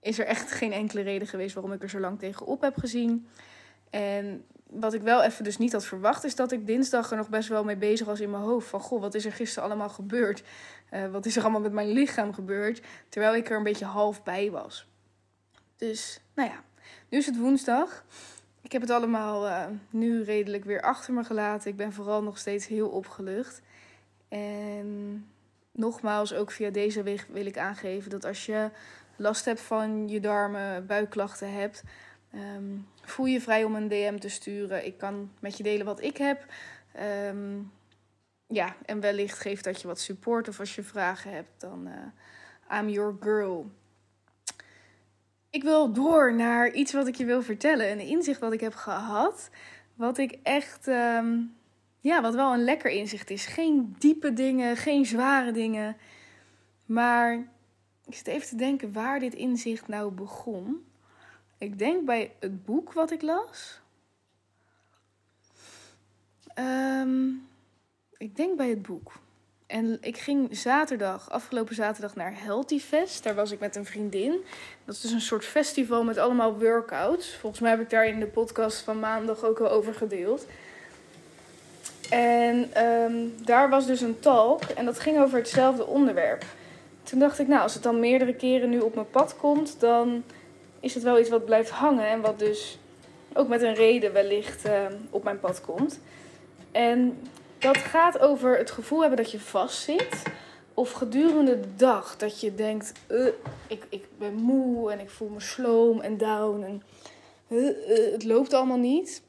is 0.00 0.18
er 0.18 0.26
echt 0.26 0.52
geen 0.52 0.72
enkele 0.72 1.00
reden 1.00 1.28
geweest 1.28 1.54
waarom 1.54 1.72
ik 1.72 1.82
er 1.82 1.90
zo 1.90 2.00
lang 2.00 2.18
tegenop 2.18 2.60
heb 2.60 2.76
gezien. 2.76 3.28
En 3.90 4.44
wat 4.70 4.94
ik 4.94 5.02
wel 5.02 5.22
even 5.22 5.44
dus 5.44 5.58
niet 5.58 5.72
had 5.72 5.84
verwacht, 5.84 6.24
is 6.24 6.34
dat 6.34 6.52
ik 6.52 6.66
dinsdag 6.66 7.10
er 7.10 7.16
nog 7.16 7.28
best 7.28 7.48
wel 7.48 7.64
mee 7.64 7.76
bezig 7.76 8.06
was 8.06 8.20
in 8.20 8.30
mijn 8.30 8.42
hoofd. 8.42 8.68
Van 8.68 8.80
goh, 8.80 9.00
wat 9.00 9.14
is 9.14 9.24
er 9.24 9.32
gisteren 9.32 9.68
allemaal 9.68 9.88
gebeurd? 9.88 10.42
Uh, 10.90 11.10
wat 11.10 11.26
is 11.26 11.36
er 11.36 11.42
allemaal 11.42 11.60
met 11.60 11.72
mijn 11.72 11.88
lichaam 11.88 12.34
gebeurd? 12.34 12.82
Terwijl 13.08 13.34
ik 13.34 13.50
er 13.50 13.56
een 13.56 13.62
beetje 13.62 13.84
half 13.84 14.22
bij 14.22 14.50
was. 14.50 14.86
Dus, 15.76 16.20
nou 16.34 16.48
ja, 16.48 16.64
nu 17.08 17.18
is 17.18 17.26
het 17.26 17.38
woensdag. 17.38 18.04
Ik 18.60 18.72
heb 18.72 18.80
het 18.80 18.90
allemaal 18.90 19.46
uh, 19.46 19.64
nu 19.90 20.22
redelijk 20.22 20.64
weer 20.64 20.82
achter 20.82 21.12
me 21.12 21.24
gelaten. 21.24 21.70
Ik 21.70 21.76
ben 21.76 21.92
vooral 21.92 22.22
nog 22.22 22.38
steeds 22.38 22.66
heel 22.66 22.88
opgelucht. 22.88 23.62
En 24.28 25.26
nogmaals, 25.72 26.34
ook 26.34 26.50
via 26.50 26.70
deze 26.70 27.02
weg 27.02 27.26
wil 27.26 27.46
ik 27.46 27.58
aangeven 27.58 28.10
dat 28.10 28.24
als 28.24 28.46
je 28.46 28.70
last 29.16 29.44
hebt 29.44 29.60
van 29.60 30.08
je 30.08 30.20
darmen, 30.20 30.86
buikklachten 30.86 31.52
hebt 31.52 31.82
Um, 32.34 32.88
voel 33.02 33.26
je 33.26 33.40
vrij 33.40 33.64
om 33.64 33.74
een 33.74 33.88
DM 33.88 34.18
te 34.18 34.28
sturen. 34.28 34.86
Ik 34.86 34.98
kan 34.98 35.30
met 35.40 35.56
je 35.56 35.62
delen 35.62 35.86
wat 35.86 36.02
ik 36.02 36.16
heb. 36.16 36.46
Um, 37.26 37.72
ja, 38.46 38.76
en 38.86 39.00
wellicht 39.00 39.38
geeft 39.38 39.64
dat 39.64 39.80
je 39.80 39.86
wat 39.86 40.00
support 40.00 40.48
of 40.48 40.60
als 40.60 40.74
je 40.74 40.82
vragen 40.82 41.32
hebt, 41.32 41.60
dan 41.60 41.88
uh, 41.88 42.78
I'm 42.78 42.88
your 42.88 43.16
girl. 43.20 43.70
Ik 45.50 45.62
wil 45.62 45.92
door 45.92 46.34
naar 46.34 46.72
iets 46.72 46.92
wat 46.92 47.06
ik 47.06 47.14
je 47.14 47.24
wil 47.24 47.42
vertellen. 47.42 47.90
Een 47.90 48.00
inzicht 48.00 48.40
wat 48.40 48.52
ik 48.52 48.60
heb 48.60 48.74
gehad. 48.74 49.50
Wat 49.94 50.18
ik 50.18 50.38
echt, 50.42 50.86
um, 50.86 51.56
ja, 52.00 52.22
wat 52.22 52.34
wel 52.34 52.52
een 52.52 52.64
lekker 52.64 52.90
inzicht 52.90 53.30
is. 53.30 53.46
Geen 53.46 53.96
diepe 53.98 54.32
dingen, 54.32 54.76
geen 54.76 55.06
zware 55.06 55.52
dingen. 55.52 55.96
Maar 56.86 57.48
ik 58.04 58.14
zit 58.14 58.26
even 58.26 58.48
te 58.48 58.56
denken 58.56 58.92
waar 58.92 59.20
dit 59.20 59.34
inzicht 59.34 59.88
nou 59.88 60.12
begon. 60.12 60.87
Ik 61.58 61.78
denk 61.78 62.04
bij 62.04 62.32
het 62.38 62.64
boek 62.64 62.92
wat 62.92 63.10
ik 63.10 63.22
las. 63.22 63.80
Um, 66.54 67.48
ik 68.16 68.36
denk 68.36 68.56
bij 68.56 68.68
het 68.68 68.82
boek. 68.82 69.12
En 69.66 69.98
ik 70.00 70.18
ging 70.18 70.56
zaterdag, 70.56 71.30
afgelopen 71.30 71.74
zaterdag, 71.74 72.14
naar 72.14 72.42
Healthy 72.42 72.78
Fest. 72.78 73.22
Daar 73.22 73.34
was 73.34 73.50
ik 73.50 73.60
met 73.60 73.76
een 73.76 73.84
vriendin. 73.84 74.44
Dat 74.84 74.94
is 74.94 75.00
dus 75.00 75.10
een 75.10 75.20
soort 75.20 75.44
festival 75.44 76.04
met 76.04 76.18
allemaal 76.18 76.58
workouts. 76.58 77.34
Volgens 77.34 77.60
mij 77.60 77.70
heb 77.70 77.80
ik 77.80 77.90
daar 77.90 78.06
in 78.06 78.20
de 78.20 78.26
podcast 78.26 78.80
van 78.80 78.98
maandag 78.98 79.44
ook 79.44 79.58
al 79.58 79.70
over 79.70 79.94
gedeeld. 79.94 80.46
En 82.10 82.84
um, 82.84 83.34
daar 83.44 83.70
was 83.70 83.86
dus 83.86 84.00
een 84.00 84.20
talk 84.20 84.62
en 84.62 84.84
dat 84.84 85.00
ging 85.00 85.18
over 85.18 85.38
hetzelfde 85.38 85.86
onderwerp. 85.86 86.44
Toen 87.02 87.18
dacht 87.18 87.38
ik, 87.38 87.48
nou, 87.48 87.62
als 87.62 87.74
het 87.74 87.82
dan 87.82 88.00
meerdere 88.00 88.34
keren 88.34 88.70
nu 88.70 88.78
op 88.78 88.94
mijn 88.94 89.10
pad 89.10 89.36
komt, 89.36 89.80
dan 89.80 90.24
is 90.80 90.94
het 90.94 91.02
wel 91.02 91.18
iets 91.18 91.28
wat 91.28 91.44
blijft 91.44 91.70
hangen 91.70 92.08
en 92.08 92.20
wat 92.20 92.38
dus 92.38 92.78
ook 93.32 93.48
met 93.48 93.62
een 93.62 93.74
reden 93.74 94.12
wellicht 94.12 94.66
uh, 94.66 94.86
op 95.10 95.24
mijn 95.24 95.40
pad 95.40 95.60
komt. 95.60 96.00
En 96.72 97.18
dat 97.58 97.76
gaat 97.76 98.18
over 98.18 98.58
het 98.58 98.70
gevoel 98.70 99.00
hebben 99.00 99.18
dat 99.18 99.30
je 99.30 99.40
vastzit. 99.40 100.22
Of 100.74 100.92
gedurende 100.92 101.60
de 101.60 101.74
dag 101.76 102.16
dat 102.16 102.40
je 102.40 102.54
denkt, 102.54 102.92
uh, 103.08 103.26
ik, 103.66 103.86
ik 103.88 104.04
ben 104.18 104.34
moe 104.34 104.92
en 104.92 105.00
ik 105.00 105.10
voel 105.10 105.28
me 105.28 105.40
sloom 105.40 106.00
en 106.00 106.16
down 106.16 106.62
en 106.62 106.82
uh, 107.48 108.12
het 108.12 108.24
loopt 108.24 108.52
allemaal 108.52 108.78
niet. 108.78 109.22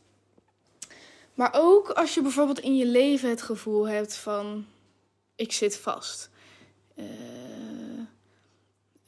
Maar 1.33 1.51
ook 1.53 1.89
als 1.89 2.13
je 2.13 2.21
bijvoorbeeld 2.21 2.59
in 2.59 2.77
je 2.77 2.85
leven 2.85 3.29
het 3.29 3.41
gevoel 3.41 3.87
hebt 3.87 4.15
van, 4.15 4.65
ik 5.35 5.51
zit 5.51 5.77
vast. 5.77 6.29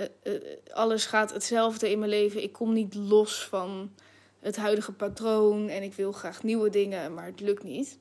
Uh, 0.02 0.34
uh, 0.34 0.42
alles 0.74 1.06
gaat 1.06 1.34
hetzelfde 1.34 1.92
in 1.92 2.00
mijn 2.00 2.12
leven. 2.12 2.44
Ik 2.44 2.54
kom 2.54 2.74
niet 2.74 2.96
los 2.96 3.46
van 3.46 3.92
het 4.40 4.56
huidige 4.56 4.92
patroon 4.92 5.70
en 5.70 5.84
ik 5.84 5.94
wil 5.94 6.12
graag 6.12 6.44
nieuwe 6.44 6.70
dingen, 6.70 7.14
maar 7.14 7.26
het 7.26 7.40
lukt 7.40 7.64
niet. 7.64 7.98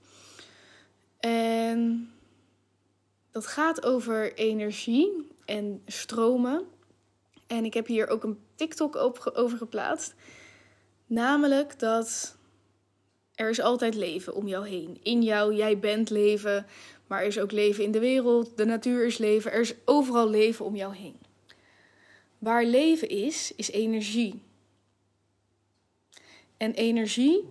En 1.20 2.10
dat 3.30 3.46
gaat 3.46 3.84
over 3.84 4.34
energie 4.34 5.26
en 5.44 5.82
stromen. 5.86 6.64
En 7.46 7.64
ik 7.64 7.74
heb 7.74 7.86
hier 7.86 8.08
ook 8.08 8.24
een 8.24 8.38
TikTok 8.54 8.96
over 9.34 9.56
geplaatst. 9.56 10.14
Namelijk 11.06 11.78
dat 11.78 12.36
er 13.34 13.50
is 13.50 13.60
altijd 13.60 13.94
leven 13.94 14.34
om 14.34 14.48
jou 14.48 14.68
heen. 14.68 14.98
In 15.02 15.22
jou, 15.22 15.54
jij 15.54 15.78
bent 15.78 16.10
leven, 16.10 16.66
maar 17.06 17.20
er 17.20 17.26
is 17.26 17.38
ook 17.38 17.52
leven 17.52 17.84
in 17.84 17.90
de 17.90 17.98
wereld. 17.98 18.56
De 18.56 18.64
natuur 18.64 19.06
is 19.06 19.18
leven. 19.18 19.52
Er 19.52 19.60
is 19.60 19.74
overal 19.84 20.28
leven 20.28 20.64
om 20.64 20.76
jou 20.76 20.96
heen. 20.96 21.16
Waar 22.40 22.64
leven 22.64 23.08
is, 23.08 23.52
is 23.56 23.70
energie. 23.70 24.42
En 26.56 26.72
energie 26.72 27.44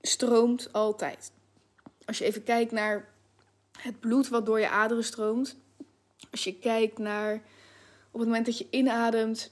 stroomt 0.00 0.72
altijd. 0.72 1.32
Als 2.04 2.18
je 2.18 2.24
even 2.24 2.42
kijkt 2.42 2.72
naar 2.72 3.08
het 3.78 4.00
bloed 4.00 4.28
wat 4.28 4.46
door 4.46 4.60
je 4.60 4.68
aderen 4.68 5.04
stroomt. 5.04 5.56
Als 6.30 6.44
je 6.44 6.54
kijkt 6.54 6.98
naar 6.98 7.34
op 8.10 8.20
het 8.20 8.28
moment 8.28 8.46
dat 8.46 8.58
je 8.58 8.66
inademt 8.70 9.50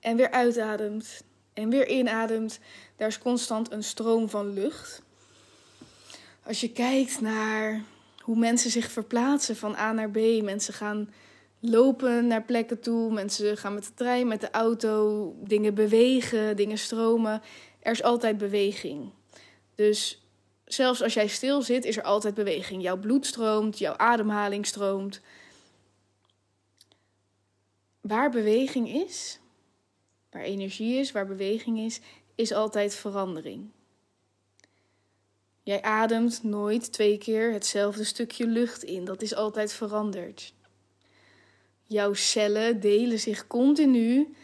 en 0.00 0.16
weer 0.16 0.30
uitademt 0.30 1.22
en 1.52 1.68
weer 1.68 1.88
inademt, 1.88 2.58
daar 2.96 3.08
is 3.08 3.18
constant 3.18 3.72
een 3.72 3.84
stroom 3.84 4.28
van 4.28 4.52
lucht. 4.52 5.02
Als 6.42 6.60
je 6.60 6.72
kijkt 6.72 7.20
naar 7.20 7.82
hoe 8.18 8.36
mensen 8.36 8.70
zich 8.70 8.90
verplaatsen 8.90 9.56
van 9.56 9.76
A 9.76 9.92
naar 9.92 10.10
B, 10.10 10.42
mensen 10.42 10.74
gaan 10.74 11.12
lopen 11.70 12.26
naar 12.26 12.44
plekken 12.44 12.80
toe, 12.80 13.12
mensen 13.12 13.56
gaan 13.56 13.74
met 13.74 13.84
de 13.84 13.94
trein, 13.94 14.28
met 14.28 14.40
de 14.40 14.50
auto, 14.50 15.34
dingen 15.42 15.74
bewegen, 15.74 16.56
dingen 16.56 16.78
stromen. 16.78 17.42
Er 17.80 17.92
is 17.92 18.02
altijd 18.02 18.38
beweging. 18.38 19.10
Dus 19.74 20.22
zelfs 20.64 21.02
als 21.02 21.14
jij 21.14 21.26
stil 21.28 21.62
zit, 21.62 21.84
is 21.84 21.96
er 21.96 22.02
altijd 22.02 22.34
beweging. 22.34 22.82
Jouw 22.82 22.96
bloed 22.96 23.26
stroomt, 23.26 23.78
jouw 23.78 23.96
ademhaling 23.96 24.66
stroomt. 24.66 25.20
Waar 28.00 28.30
beweging 28.30 28.88
is, 28.88 29.40
waar 30.30 30.42
energie 30.42 30.98
is, 30.98 31.12
waar 31.12 31.26
beweging 31.26 31.78
is, 31.78 32.00
is 32.34 32.52
altijd 32.52 32.94
verandering. 32.94 33.70
Jij 35.62 35.82
ademt 35.82 36.42
nooit 36.42 36.92
twee 36.92 37.18
keer 37.18 37.52
hetzelfde 37.52 38.04
stukje 38.04 38.46
lucht 38.46 38.82
in. 38.82 39.04
Dat 39.04 39.22
is 39.22 39.34
altijd 39.34 39.72
veranderd. 39.72 40.54
Jouw 41.86 42.14
cellen 42.14 42.80
delen 42.80 43.18
zich 43.18 43.46
continu 43.46 44.34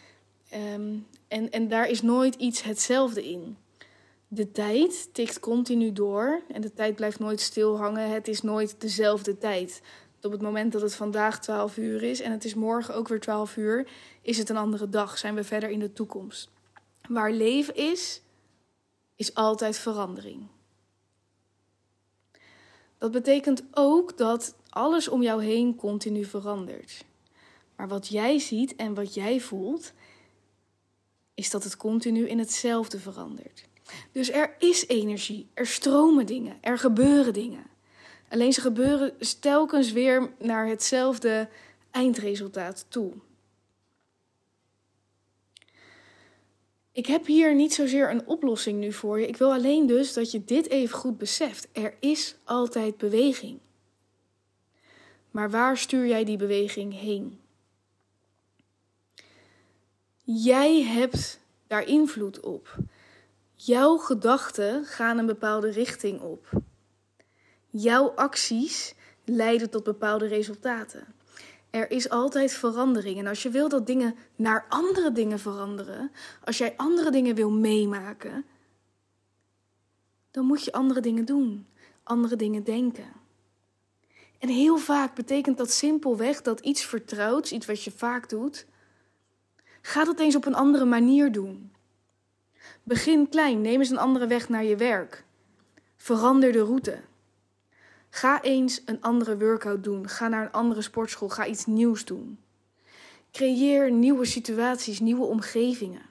ehm, 0.49 0.97
en, 1.29 1.51
en 1.51 1.69
daar 1.69 1.89
is 1.89 2.03
nooit 2.03 2.35
iets 2.35 2.63
hetzelfde 2.63 3.29
in. 3.29 3.57
De 4.29 4.53
tijd 4.53 5.09
tikt 5.13 5.41
continu 5.41 5.93
door 5.93 6.43
en 6.53 6.61
de 6.61 6.73
tijd 6.73 6.95
blijft 6.97 7.19
nooit 7.19 7.41
stil 7.41 7.77
hangen. 7.77 8.11
Het 8.11 8.29
is 8.29 8.43
nooit 8.43 8.81
dezelfde 8.81 9.39
tijd. 9.39 9.83
Op 10.23 10.33
het 10.33 10.43
moment 10.43 10.73
dat 10.73 10.83
het 10.83 10.95
vandaag 10.95 11.41
12 11.41 11.77
uur 11.77 12.03
is 12.03 12.21
en 12.21 12.33
het 12.33 12.45
is 12.45 12.55
morgen 12.55 12.95
ook 12.95 13.09
weer 13.09 13.21
12 13.21 13.57
uur, 13.57 13.91
is 14.23 14.39
het 14.39 14.49
een 14.49 14.57
andere 14.57 14.89
dag. 14.89 15.19
Zijn 15.19 15.35
we 15.35 15.45
verder 15.45 15.71
in 15.71 15.79
de 15.79 15.93
toekomst. 15.93 16.51
Waar 17.09 17.33
leven 17.33 17.75
is, 17.75 18.23
is 19.17 19.35
altijd 19.35 19.79
verandering. 19.79 20.47
Dat 22.99 23.11
betekent 23.11 23.63
ook 23.73 24.19
dat 24.19 24.55
alles 24.69 25.09
om 25.09 25.23
jou 25.23 25.45
heen 25.45 25.77
continu 25.77 26.25
verandert. 26.25 27.05
Maar 27.81 27.89
wat 27.89 28.09
jij 28.09 28.39
ziet 28.39 28.77
en 28.77 28.95
wat 28.95 29.15
jij 29.15 29.41
voelt, 29.41 29.93
is 31.35 31.51
dat 31.51 31.65
het 31.65 31.77
continu 31.77 32.29
in 32.29 32.39
hetzelfde 32.39 32.99
verandert. 32.99 33.65
Dus 34.13 34.31
er 34.31 34.57
is 34.59 34.87
energie, 34.87 35.49
er 35.55 35.67
stromen 35.67 36.27
dingen, 36.27 36.57
er 36.61 36.79
gebeuren 36.79 37.33
dingen. 37.33 37.65
Alleen 38.29 38.53
ze 38.53 38.61
gebeuren 38.61 39.15
telkens 39.41 39.93
weer 39.93 40.33
naar 40.39 40.67
hetzelfde 40.67 41.49
eindresultaat 41.91 42.87
toe. 42.89 43.13
Ik 46.93 47.07
heb 47.07 47.27
hier 47.27 47.55
niet 47.55 47.75
zozeer 47.75 48.11
een 48.11 48.27
oplossing 48.27 48.79
nu 48.79 48.93
voor 48.93 49.21
je. 49.21 49.29
Ik 49.29 49.37
wil 49.37 49.53
alleen 49.53 49.87
dus 49.87 50.13
dat 50.13 50.31
je 50.31 50.45
dit 50.45 50.69
even 50.69 50.99
goed 50.99 51.19
beseft. 51.19 51.69
Er 51.73 51.95
is 52.01 52.37
altijd 52.45 52.97
beweging. 52.97 53.59
Maar 55.31 55.51
waar 55.51 55.79
stuur 55.79 56.07
jij 56.07 56.25
die 56.25 56.37
beweging 56.37 57.01
heen? 57.01 57.40
Jij 60.33 60.83
hebt 60.83 61.41
daar 61.67 61.87
invloed 61.87 62.41
op. 62.41 62.77
Jouw 63.55 63.97
gedachten 63.97 64.85
gaan 64.85 65.19
een 65.19 65.27
bepaalde 65.27 65.71
richting 65.71 66.21
op. 66.21 66.51
Jouw 67.71 68.09
acties 68.09 68.95
leiden 69.25 69.71
tot 69.71 69.85
bepaalde 69.85 70.27
resultaten. 70.27 71.07
Er 71.71 71.91
is 71.91 72.09
altijd 72.09 72.53
verandering. 72.53 73.19
En 73.19 73.27
als 73.27 73.43
je 73.43 73.51
wil 73.51 73.69
dat 73.69 73.87
dingen 73.87 74.15
naar 74.37 74.67
andere 74.69 75.13
dingen 75.13 75.39
veranderen, 75.39 76.11
als 76.45 76.59
jij 76.59 76.75
andere 76.77 77.11
dingen 77.11 77.35
wil 77.35 77.51
meemaken, 77.51 78.45
dan 80.31 80.45
moet 80.45 80.65
je 80.65 80.73
andere 80.73 81.01
dingen 81.01 81.25
doen, 81.25 81.67
andere 82.03 82.37
dingen 82.37 82.65
denken. 82.65 83.13
En 84.39 84.49
heel 84.49 84.77
vaak 84.77 85.15
betekent 85.15 85.59
dat 85.59 85.71
simpelweg 85.71 86.43
dat 86.43 86.61
iets 86.61 86.85
vertrouwds, 86.85 87.53
iets 87.53 87.67
wat 87.67 87.83
je 87.83 87.91
vaak 87.91 88.29
doet, 88.29 88.67
ga 89.83 90.05
dat 90.05 90.21
eens 90.21 90.37
op 90.37 90.47
een 90.47 90.55
andere 90.55 90.85
manier 90.85 91.33
doen. 91.33 91.73
Begin 92.83 93.29
klein, 93.29 93.61
neem 93.61 93.79
eens 93.79 93.91
een 93.91 93.99
andere 93.99 94.27
weg 94.27 94.49
naar 94.49 94.65
je 94.65 94.77
werk. 94.77 95.25
Verander 95.97 96.53
de 96.53 96.63
route. 96.63 97.01
Ga 98.11 98.43
eens 98.43 98.83
een 98.85 99.01
andere 99.01 99.39
workout 99.39 99.85
doen. 99.85 100.09
Ga 100.09 100.29
naar 100.29 100.45
een 100.45 100.53
andere 100.53 100.83
sportschool. 100.83 101.29
Ga 101.29 101.47
iets 101.47 101.67
nieuws 101.67 102.05
doen. 102.05 102.39
Creëer 103.33 103.91
nieuwe 103.91 104.25
situaties, 104.25 105.01
nieuwe 105.01 105.25
omgevingen. 105.25 106.03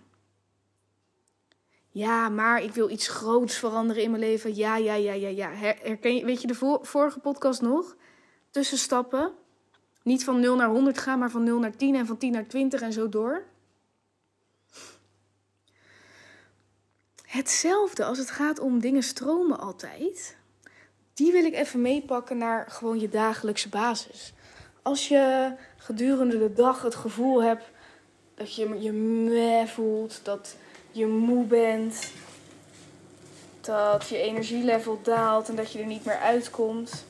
Ja, 1.89 2.29
maar 2.29 2.63
ik 2.63 2.71
wil 2.71 2.89
iets 2.89 3.07
groots 3.07 3.57
veranderen 3.57 4.03
in 4.03 4.11
mijn 4.11 4.23
leven. 4.23 4.55
Ja, 4.55 4.77
ja, 4.77 4.93
ja, 4.93 5.13
ja, 5.13 5.27
ja. 5.27 5.49
Herken 5.51 6.15
je, 6.15 6.25
weet 6.25 6.41
je 6.41 6.47
de 6.47 6.79
vorige 6.81 7.19
podcast 7.19 7.61
nog? 7.61 7.95
Tussenstappen. 8.49 9.31
Niet 10.03 10.23
van 10.23 10.39
0 10.39 10.55
naar 10.55 10.69
100 10.69 10.97
gaan, 10.97 11.19
maar 11.19 11.31
van 11.31 11.43
0 11.43 11.59
naar 11.59 11.75
10 11.75 11.95
en 11.95 12.05
van 12.05 12.17
10 12.17 12.31
naar 12.31 12.47
20 12.47 12.81
en 12.81 12.93
zo 12.93 13.09
door. 13.09 13.43
Hetzelfde 17.29 18.05
als 18.05 18.17
het 18.17 18.31
gaat 18.31 18.59
om 18.59 18.79
dingen 18.79 19.03
stromen 19.03 19.59
altijd 19.59 20.37
die 21.13 21.31
wil 21.31 21.43
ik 21.43 21.53
even 21.53 21.81
meepakken 21.81 22.37
naar 22.37 22.65
gewoon 22.69 22.99
je 22.99 23.09
dagelijkse 23.09 23.69
basis. 23.69 24.33
Als 24.81 25.07
je 25.07 25.53
gedurende 25.77 26.37
de 26.37 26.53
dag 26.53 26.81
het 26.81 26.95
gevoel 26.95 27.43
hebt 27.43 27.63
dat 28.35 28.55
je 28.55 28.81
je 28.81 28.91
meh 28.91 29.67
voelt, 29.67 30.19
dat 30.23 30.55
je 30.91 31.07
moe 31.07 31.45
bent, 31.45 32.11
dat 33.61 34.07
je 34.07 34.17
energielevel 34.17 34.99
daalt 35.03 35.49
en 35.49 35.55
dat 35.55 35.71
je 35.71 35.79
er 35.79 35.85
niet 35.85 36.05
meer 36.05 36.19
uitkomt. 36.19 37.05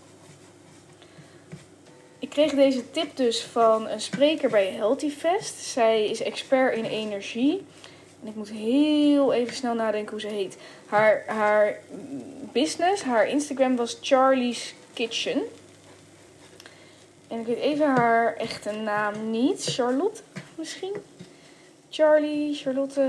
Ik 2.19 2.29
kreeg 2.29 2.53
deze 2.53 2.91
tip 2.91 3.15
dus 3.15 3.43
van 3.43 3.87
een 3.87 4.01
spreker 4.01 4.49
bij 4.49 4.71
Healthy 4.71 5.09
Fest. 5.09 5.55
Zij 5.55 6.09
is 6.09 6.21
expert 6.21 6.75
in 6.75 6.85
energie. 6.85 7.65
En 8.21 8.27
ik 8.27 8.35
moet 8.35 8.49
heel 8.49 9.33
even 9.33 9.55
snel 9.55 9.73
nadenken 9.73 10.11
hoe 10.11 10.21
ze 10.21 10.27
heet. 10.27 10.57
Haar, 10.85 11.23
haar 11.27 11.79
business, 12.51 13.03
haar 13.03 13.27
Instagram 13.27 13.75
was 13.75 13.97
Charlie's 14.01 14.73
Kitchen. 14.93 15.41
En 17.27 17.39
ik 17.39 17.45
weet 17.45 17.59
even 17.59 17.87
haar 17.87 18.35
echte 18.35 18.71
naam 18.71 19.31
niet. 19.31 19.63
Charlotte 19.63 20.21
misschien? 20.55 20.93
Charlie, 21.89 22.55
Charlotte. 22.55 23.01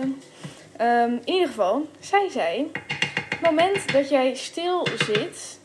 Um, 0.80 1.20
in 1.24 1.32
ieder 1.32 1.48
geval, 1.48 1.86
zij 2.00 2.28
zei: 2.28 2.70
het 3.28 3.40
moment 3.40 3.92
dat 3.92 4.08
jij 4.08 4.34
stil 4.34 4.86
zit, 5.06 5.58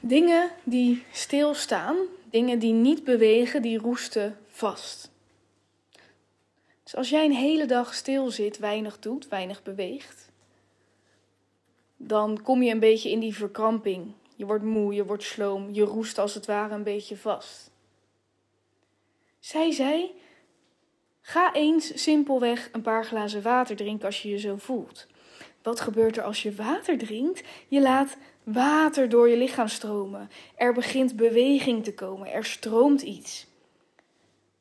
dingen 0.00 0.50
die 0.62 1.04
stilstaan, 1.12 1.96
dingen 2.30 2.58
die 2.58 2.72
niet 2.72 3.04
bewegen, 3.04 3.62
die 3.62 3.78
roesten 3.78 4.38
vast. 4.50 5.10
Dus 6.94 7.02
als 7.02 7.12
jij 7.12 7.24
een 7.24 7.32
hele 7.32 7.66
dag 7.66 7.94
stil 7.94 8.30
zit, 8.30 8.58
weinig 8.58 8.98
doet, 8.98 9.28
weinig 9.28 9.62
beweegt, 9.62 10.30
dan 11.96 12.42
kom 12.42 12.62
je 12.62 12.72
een 12.72 12.78
beetje 12.78 13.10
in 13.10 13.20
die 13.20 13.34
verkramping. 13.34 14.12
Je 14.36 14.46
wordt 14.46 14.64
moe, 14.64 14.94
je 14.94 15.04
wordt 15.04 15.22
sloom, 15.22 15.68
je 15.72 15.82
roest 15.82 16.18
als 16.18 16.34
het 16.34 16.46
ware 16.46 16.74
een 16.74 16.82
beetje 16.82 17.16
vast. 17.16 17.70
Zij 19.38 19.70
zei: 19.70 20.10
Ga 21.20 21.52
eens 21.52 22.02
simpelweg 22.02 22.68
een 22.72 22.82
paar 22.82 23.04
glazen 23.04 23.42
water 23.42 23.76
drinken 23.76 24.06
als 24.06 24.22
je 24.22 24.28
je 24.28 24.38
zo 24.38 24.56
voelt. 24.56 25.06
Wat 25.62 25.80
gebeurt 25.80 26.16
er 26.16 26.24
als 26.24 26.42
je 26.42 26.54
water 26.54 26.98
drinkt? 26.98 27.42
Je 27.68 27.80
laat 27.80 28.16
water 28.42 29.08
door 29.08 29.28
je 29.28 29.36
lichaam 29.36 29.68
stromen. 29.68 30.30
Er 30.56 30.72
begint 30.72 31.16
beweging 31.16 31.84
te 31.84 31.94
komen, 31.94 32.32
er 32.32 32.44
stroomt 32.44 33.02
iets. 33.02 33.46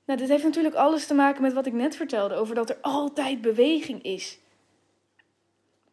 Nou, 0.06 0.20
dit 0.20 0.30
heeft 0.30 0.44
natuurlijk 0.44 0.76
alles 0.76 1.08
te 1.08 1.14
maken 1.14 1.42
met 1.42 1.54
wat 1.54 1.66
ik 1.66 1.74
net 1.74 1.96
vertelde 1.96 2.36
over 2.36 2.56
dat 2.56 2.70
er 2.70 2.78
altijd 2.82 3.42
beweging 3.42 4.04
is. 4.04 4.40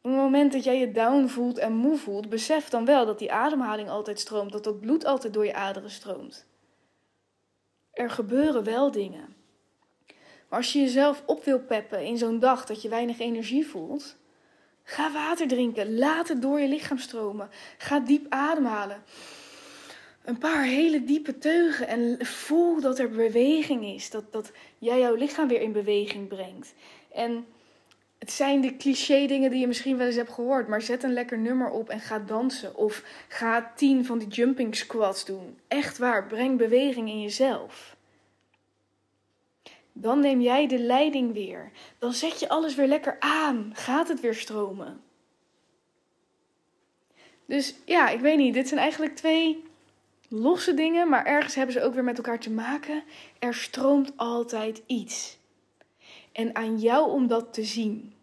Op 0.03 0.11
het 0.11 0.21
moment 0.21 0.53
dat 0.53 0.65
jij 0.65 0.79
je 0.79 0.93
down 0.93 1.27
voelt 1.27 1.59
en 1.59 1.73
moe 1.73 1.97
voelt, 1.97 2.29
besef 2.29 2.69
dan 2.69 2.85
wel 2.85 3.07
dat 3.07 3.19
die 3.19 3.33
ademhaling 3.33 3.89
altijd 3.89 4.21
stroomt, 4.21 4.53
dat 4.53 4.65
dat 4.65 4.81
bloed 4.81 5.05
altijd 5.05 5.33
door 5.33 5.45
je 5.45 5.55
aderen 5.55 5.91
stroomt. 5.91 6.47
Er 7.93 8.11
gebeuren 8.11 8.65
wel 8.65 8.91
dingen. 8.91 9.35
Maar 10.49 10.59
als 10.59 10.73
je 10.73 10.79
jezelf 10.79 11.23
op 11.27 11.45
wil 11.45 11.61
peppen 11.61 12.05
in 12.05 12.19
zo'n 12.19 12.39
dag 12.39 12.67
dat 12.67 12.83
je 12.83 12.89
weinig 12.89 13.19
energie 13.19 13.67
voelt, 13.67 14.17
ga 14.83 15.13
water 15.13 15.49
drinken, 15.49 15.99
laat 15.99 16.29
het 16.29 16.43
door 16.43 16.61
je 16.61 16.69
lichaam 16.69 16.99
stromen. 16.99 17.51
Ga 17.79 18.01
diep 18.01 18.27
ademhalen. 18.29 19.03
Een 20.31 20.39
paar 20.39 20.65
hele 20.65 21.05
diepe 21.05 21.39
teugen 21.39 21.89
en 21.89 22.27
voel 22.27 22.81
dat 22.81 22.99
er 22.99 23.11
beweging 23.11 23.85
is, 23.85 24.11
dat, 24.11 24.33
dat 24.33 24.53
jij 24.79 24.99
jouw 24.99 25.15
lichaam 25.15 25.49
weer 25.49 25.61
in 25.61 25.73
beweging 25.73 26.29
brengt. 26.29 26.75
En 27.13 27.47
het 28.19 28.31
zijn 28.33 28.61
de 28.61 28.77
cliché 28.77 29.27
dingen 29.27 29.51
die 29.51 29.61
je 29.61 29.67
misschien 29.67 29.97
wel 29.97 30.07
eens 30.07 30.17
hebt 30.17 30.33
gehoord, 30.33 30.69
maar 30.69 30.83
zet 30.83 31.03
een 31.03 31.13
lekker 31.13 31.39
nummer 31.39 31.71
op 31.71 31.89
en 31.89 32.01
ga 32.01 32.19
dansen. 32.19 32.77
Of 32.77 33.03
ga 33.29 33.73
tien 33.77 34.05
van 34.05 34.19
die 34.19 34.29
jumping 34.29 34.77
squats 34.77 35.25
doen. 35.25 35.59
Echt 35.69 35.99
waar, 35.99 36.27
breng 36.27 36.59
beweging 36.59 37.09
in 37.09 37.23
jezelf. 37.23 37.97
Dan 39.93 40.21
neem 40.21 40.41
jij 40.41 40.67
de 40.67 40.79
leiding 40.79 41.33
weer. 41.33 41.71
Dan 41.99 42.13
zet 42.13 42.41
je 42.41 42.49
alles 42.49 42.75
weer 42.75 42.87
lekker 42.87 43.17
aan. 43.21 43.71
Gaat 43.75 44.09
het 44.09 44.21
weer 44.21 44.35
stromen. 44.35 45.01
Dus 47.47 47.75
ja, 47.85 48.09
ik 48.09 48.21
weet 48.21 48.39
niet. 48.39 48.55
Dit 48.55 48.69
zijn 48.69 48.81
eigenlijk 48.81 49.17
twee 49.17 49.69
losse 50.31 50.75
dingen, 50.75 51.09
maar 51.09 51.27
ergens 51.27 51.55
hebben 51.55 51.75
ze 51.75 51.83
ook 51.83 51.95
weer 51.95 52.05
met 52.05 52.17
elkaar 52.17 52.41
te 52.41 52.51
maken. 52.51 53.03
Er 53.39 53.55
stroomt 53.55 54.13
altijd 54.17 54.83
iets. 54.87 55.39
En 56.33 56.55
aan 56.55 56.79
jou 56.79 57.11
om 57.11 57.27
dat 57.27 57.53
te 57.53 57.65
zien. 57.65 58.15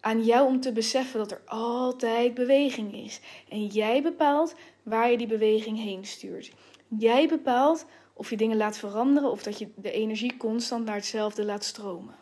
Aan 0.00 0.24
jou 0.24 0.46
om 0.46 0.60
te 0.60 0.72
beseffen 0.72 1.18
dat 1.18 1.30
er 1.30 1.42
altijd 1.44 2.34
beweging 2.34 2.94
is. 2.94 3.20
En 3.48 3.66
jij 3.66 4.02
bepaalt 4.02 4.54
waar 4.82 5.10
je 5.10 5.16
die 5.16 5.26
beweging 5.26 5.78
heen 5.78 6.04
stuurt. 6.04 6.52
Jij 6.88 7.28
bepaalt 7.28 7.86
of 8.14 8.30
je 8.30 8.36
dingen 8.36 8.56
laat 8.56 8.78
veranderen 8.78 9.30
of 9.30 9.42
dat 9.42 9.58
je 9.58 9.68
de 9.76 9.92
energie 9.92 10.36
constant 10.36 10.84
naar 10.84 10.94
hetzelfde 10.94 11.44
laat 11.44 11.64
stromen. 11.64 12.14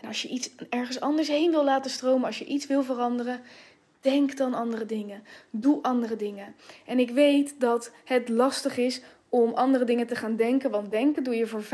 En 0.00 0.08
als 0.08 0.22
je 0.22 0.28
iets 0.28 0.50
ergens 0.68 1.00
anders 1.00 1.28
heen 1.28 1.50
wil 1.50 1.64
laten 1.64 1.90
stromen, 1.90 2.26
als 2.26 2.38
je 2.38 2.44
iets 2.44 2.66
wil 2.66 2.82
veranderen, 2.82 3.40
denk 4.02 4.36
dan 4.36 4.54
andere 4.54 4.86
dingen. 4.86 5.24
Doe 5.50 5.82
andere 5.82 6.16
dingen. 6.16 6.54
En 6.86 6.98
ik 6.98 7.10
weet 7.10 7.60
dat 7.60 7.92
het 8.04 8.28
lastig 8.28 8.76
is 8.76 9.02
om 9.28 9.52
andere 9.54 9.84
dingen 9.84 10.06
te 10.06 10.16
gaan 10.16 10.36
denken. 10.36 10.70
Want 10.70 10.90
denken 10.90 11.24
doe 11.24 11.34
je 11.34 11.46
voor 11.46 11.62
95% 11.62 11.66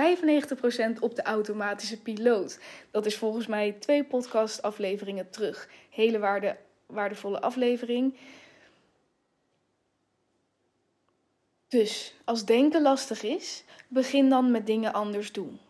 op 1.00 1.14
de 1.14 1.22
automatische 1.22 2.00
piloot. 2.00 2.58
Dat 2.90 3.06
is 3.06 3.16
volgens 3.16 3.46
mij 3.46 3.72
twee 3.72 4.04
podcast-afleveringen 4.04 5.30
terug. 5.30 5.68
Hele 5.90 6.18
waarde, 6.18 6.56
waardevolle 6.86 7.40
aflevering. 7.40 8.14
Dus 11.68 12.14
als 12.24 12.44
denken 12.44 12.82
lastig 12.82 13.22
is, 13.22 13.64
begin 13.88 14.28
dan 14.28 14.50
met 14.50 14.66
dingen 14.66 14.92
anders 14.92 15.32
doen. 15.32 15.60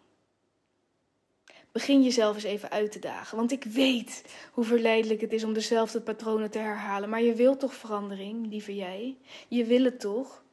Begin 1.73 2.03
jezelf 2.03 2.35
eens 2.35 2.45
even 2.45 2.71
uit 2.71 2.93
te 2.93 2.99
dagen. 2.99 3.37
Want 3.37 3.53
ik 3.53 3.65
weet 3.65 4.25
hoe 4.53 4.65
verleidelijk 4.65 5.21
het 5.21 5.33
is 5.33 5.45
om 5.45 5.53
dezelfde 5.53 6.01
patronen 6.01 6.51
te 6.51 6.59
herhalen. 6.59 7.09
Maar 7.09 7.23
je 7.23 7.35
wilt 7.35 7.61
toch 7.61 7.75
verandering, 7.75 8.47
lieve 8.47 8.75
jij? 8.75 9.17
Je 9.49 9.65
wil 9.65 9.85
het 9.85 10.01
toch? 10.01 10.45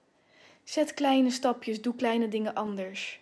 Zet 0.63 0.93
kleine 0.93 1.31
stapjes, 1.31 1.81
doe 1.81 1.95
kleine 1.95 2.27
dingen 2.27 2.53
anders. 2.53 3.19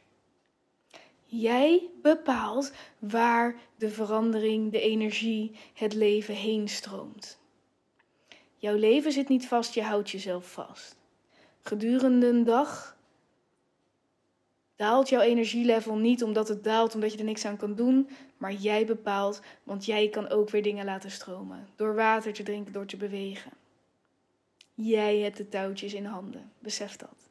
Jij 1.25 1.89
bepaalt 2.01 2.71
waar 2.99 3.55
de 3.75 3.89
verandering, 3.89 4.71
de 4.71 4.79
energie, 4.79 5.55
het 5.73 5.93
leven 5.93 6.35
heen 6.35 6.69
stroomt. 6.69 7.39
Jouw 8.57 8.75
leven 8.75 9.11
zit 9.11 9.29
niet 9.29 9.47
vast, 9.47 9.73
je 9.73 9.81
houdt 9.81 10.09
jezelf 10.09 10.51
vast. 10.51 10.95
Gedurende 11.61 12.27
een 12.27 12.43
dag 12.43 12.97
daalt 14.75 15.09
jouw 15.09 15.21
energielevel 15.21 15.95
niet 15.95 16.23
omdat 16.23 16.47
het 16.47 16.63
daalt, 16.63 16.95
omdat 16.95 17.11
je 17.11 17.17
er 17.17 17.23
niks 17.23 17.45
aan 17.45 17.57
kan 17.57 17.75
doen, 17.75 18.09
maar 18.37 18.53
jij 18.53 18.85
bepaalt, 18.85 19.41
want 19.63 19.85
jij 19.85 20.09
kan 20.09 20.29
ook 20.29 20.49
weer 20.49 20.63
dingen 20.63 20.85
laten 20.85 21.11
stromen. 21.11 21.67
Door 21.75 21.95
water 21.95 22.33
te 22.33 22.43
drinken, 22.43 22.73
door 22.73 22.85
te 22.85 22.97
bewegen. 22.97 23.51
Jij 24.73 25.17
hebt 25.17 25.37
de 25.37 25.49
touwtjes 25.49 25.93
in 25.93 26.05
handen, 26.05 26.51
besef 26.59 26.95
dat. 26.95 27.29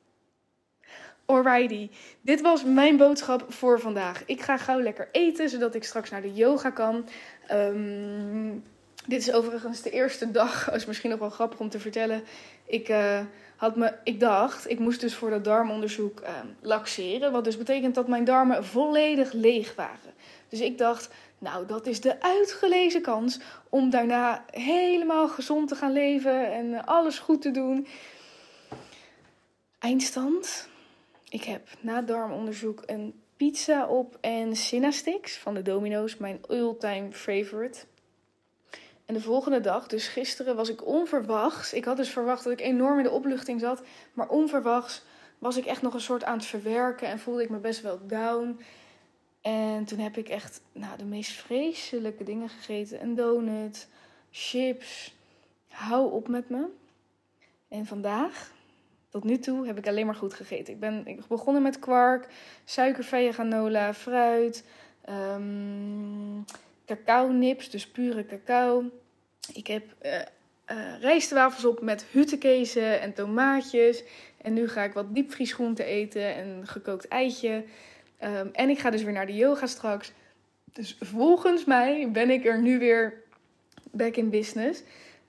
Alrighty, 1.25 1.91
dit 2.21 2.41
was 2.41 2.65
mijn 2.65 2.97
boodschap 2.97 3.45
voor 3.49 3.81
vandaag. 3.81 4.23
Ik 4.27 4.41
ga 4.41 4.57
gauw 4.57 4.81
lekker 4.81 5.09
eten, 5.13 5.49
zodat 5.49 5.75
ik 5.75 5.85
straks 5.85 6.11
naar 6.11 6.23
de 6.23 6.33
yoga 6.33 6.71
kan. 6.71 7.09
Ehm, 7.47 8.59
dit 9.07 9.21
is 9.21 9.33
overigens 9.33 9.83
de 9.83 9.91
eerste 9.91 10.31
dag, 10.31 10.73
is 10.73 10.87
misschien 10.87 11.11
nog 11.11 11.19
wel 11.19 11.31
grappig 11.31 11.61
om 11.61 11.69
te 11.69 11.81
vertellen. 11.81 12.23
Ik, 12.67 12.89
uh, 12.89 13.21
had 13.63 13.77
me, 13.77 13.95
ik 14.05 14.21
dacht, 14.21 14.71
ik 14.71 14.79
moest 14.79 15.01
dus 15.01 15.15
voor 15.15 15.31
dat 15.31 15.45
darmonderzoek 15.45 16.21
uh, 16.21 16.29
laxeren. 16.61 17.33
Wat 17.33 17.45
dus 17.45 17.57
betekent 17.57 17.95
dat 17.95 18.09
mijn 18.09 18.25
darmen 18.25 18.65
volledig 18.65 19.33
leeg 19.33 19.75
waren. 19.75 20.15
Dus 20.49 20.61
ik 20.61 20.79
dacht, 20.79 21.09
nou 21.39 21.67
dat 21.67 21.87
is 21.87 22.01
de 22.01 22.21
uitgelezen 22.21 23.03
kans 23.03 23.41
om 23.69 23.91
daarna 23.91 24.45
helemaal 24.51 25.29
gezond 25.29 25.69
te 25.69 25.75
gaan 25.75 25.93
leven 25.93 26.53
en 26.53 26.85
alles 26.85 27.19
goed 27.19 27.43
te 27.43 27.51
doen. 27.51 27.87
Eindstand 29.79 30.69
ik 31.29 31.45
heb 31.45 31.69
na 31.81 32.03
darmonderzoek 32.03 32.83
een 32.87 33.23
pizza 33.37 33.87
op 33.87 34.19
en 34.21 34.57
Cinnasticks 34.57 35.39
van 35.39 35.55
de 35.55 35.63
Domino's, 35.63 36.17
mijn 36.17 36.41
all-time 36.49 37.13
favorite. 37.13 37.79
En 39.07 39.15
de 39.15 39.21
volgende 39.21 39.61
dag, 39.61 39.87
dus 39.87 40.09
gisteren, 40.09 40.57
was 40.57 40.69
ik 40.69 40.87
onverwachts. 40.87 41.73
Ik 41.73 41.85
had 41.85 41.97
dus 41.97 42.09
verwacht 42.09 42.45
dat 42.45 42.53
ik 42.53 42.61
enorm 42.61 42.99
in 42.99 43.05
de 43.05 43.11
opluchting 43.11 43.61
zat. 43.61 43.83
Maar 44.13 44.29
onverwachts 44.29 45.03
was 45.39 45.57
ik 45.57 45.65
echt 45.65 45.83
nog 45.83 45.95
een 45.95 46.01
soort 46.01 46.25
aan 46.25 46.37
het 46.37 46.47
verwerken 46.47 47.09
en 47.09 47.19
voelde 47.19 47.43
ik 47.43 47.51
me 47.51 47.59
best 47.59 47.83
wel 47.83 48.07
down. 48.07 48.61
En 49.41 49.85
toen 49.85 49.99
heb 49.99 50.17
ik 50.17 50.29
echt 50.29 50.61
nou, 50.73 50.99
de 50.99 51.05
meest 51.05 51.33
vreselijke 51.33 52.25
dingen 52.25 52.49
gegeten. 52.49 53.03
Een 53.03 53.15
donut, 53.15 53.89
chips. 54.31 55.15
Hou 55.69 56.13
op 56.13 56.29
met 56.29 56.49
me. 56.49 56.67
En 57.69 57.87
vandaag 57.87 58.51
tot 59.09 59.25
nu 59.25 59.39
toe 59.39 59.67
heb 59.67 59.79
ik 59.79 59.87
alleen 59.87 60.07
maar 60.07 60.15
goed 60.15 60.35
gegeten. 60.35 60.75
Ik 60.75 60.81
ben 60.81 61.07
ik 61.07 61.27
begonnen 61.27 61.63
met 61.63 61.79
kwark, 61.79 62.29
suikervrije 62.65 63.33
granola, 63.33 63.95
fruit, 63.95 64.65
um, 65.09 66.45
cacao 66.97 67.31
nips, 67.31 67.71
dus 67.71 67.87
pure 67.87 68.27
cacao. 68.27 68.91
Ik 69.53 69.67
heb 69.67 69.83
uh, 70.03 70.13
uh, 70.13 71.01
rijstwafels 71.01 71.65
op 71.65 71.81
met 71.81 72.05
huttenkezen 72.11 73.01
en 73.01 73.13
tomaatjes. 73.13 74.03
En 74.43 74.53
nu 74.53 74.69
ga 74.69 74.83
ik 74.83 74.93
wat 74.93 75.15
diepvriesgroenten 75.15 75.85
eten 75.85 76.35
en 76.35 76.67
gekookt 76.67 77.09
eitje. 77.09 77.65
Um, 78.25 78.51
en 78.53 78.69
ik 78.69 78.79
ga 78.79 78.91
dus 78.91 79.03
weer 79.03 79.13
naar 79.13 79.27
de 79.27 79.35
yoga 79.35 79.67
straks. 79.67 80.13
Dus 80.73 80.97
volgens 81.01 81.65
mij 81.65 82.11
ben 82.11 82.31
ik 82.31 82.45
er 82.45 82.63
nu 82.63 82.79
weer 82.79 83.23
back 83.91 84.17
in 84.17 84.31
business. 84.31 84.83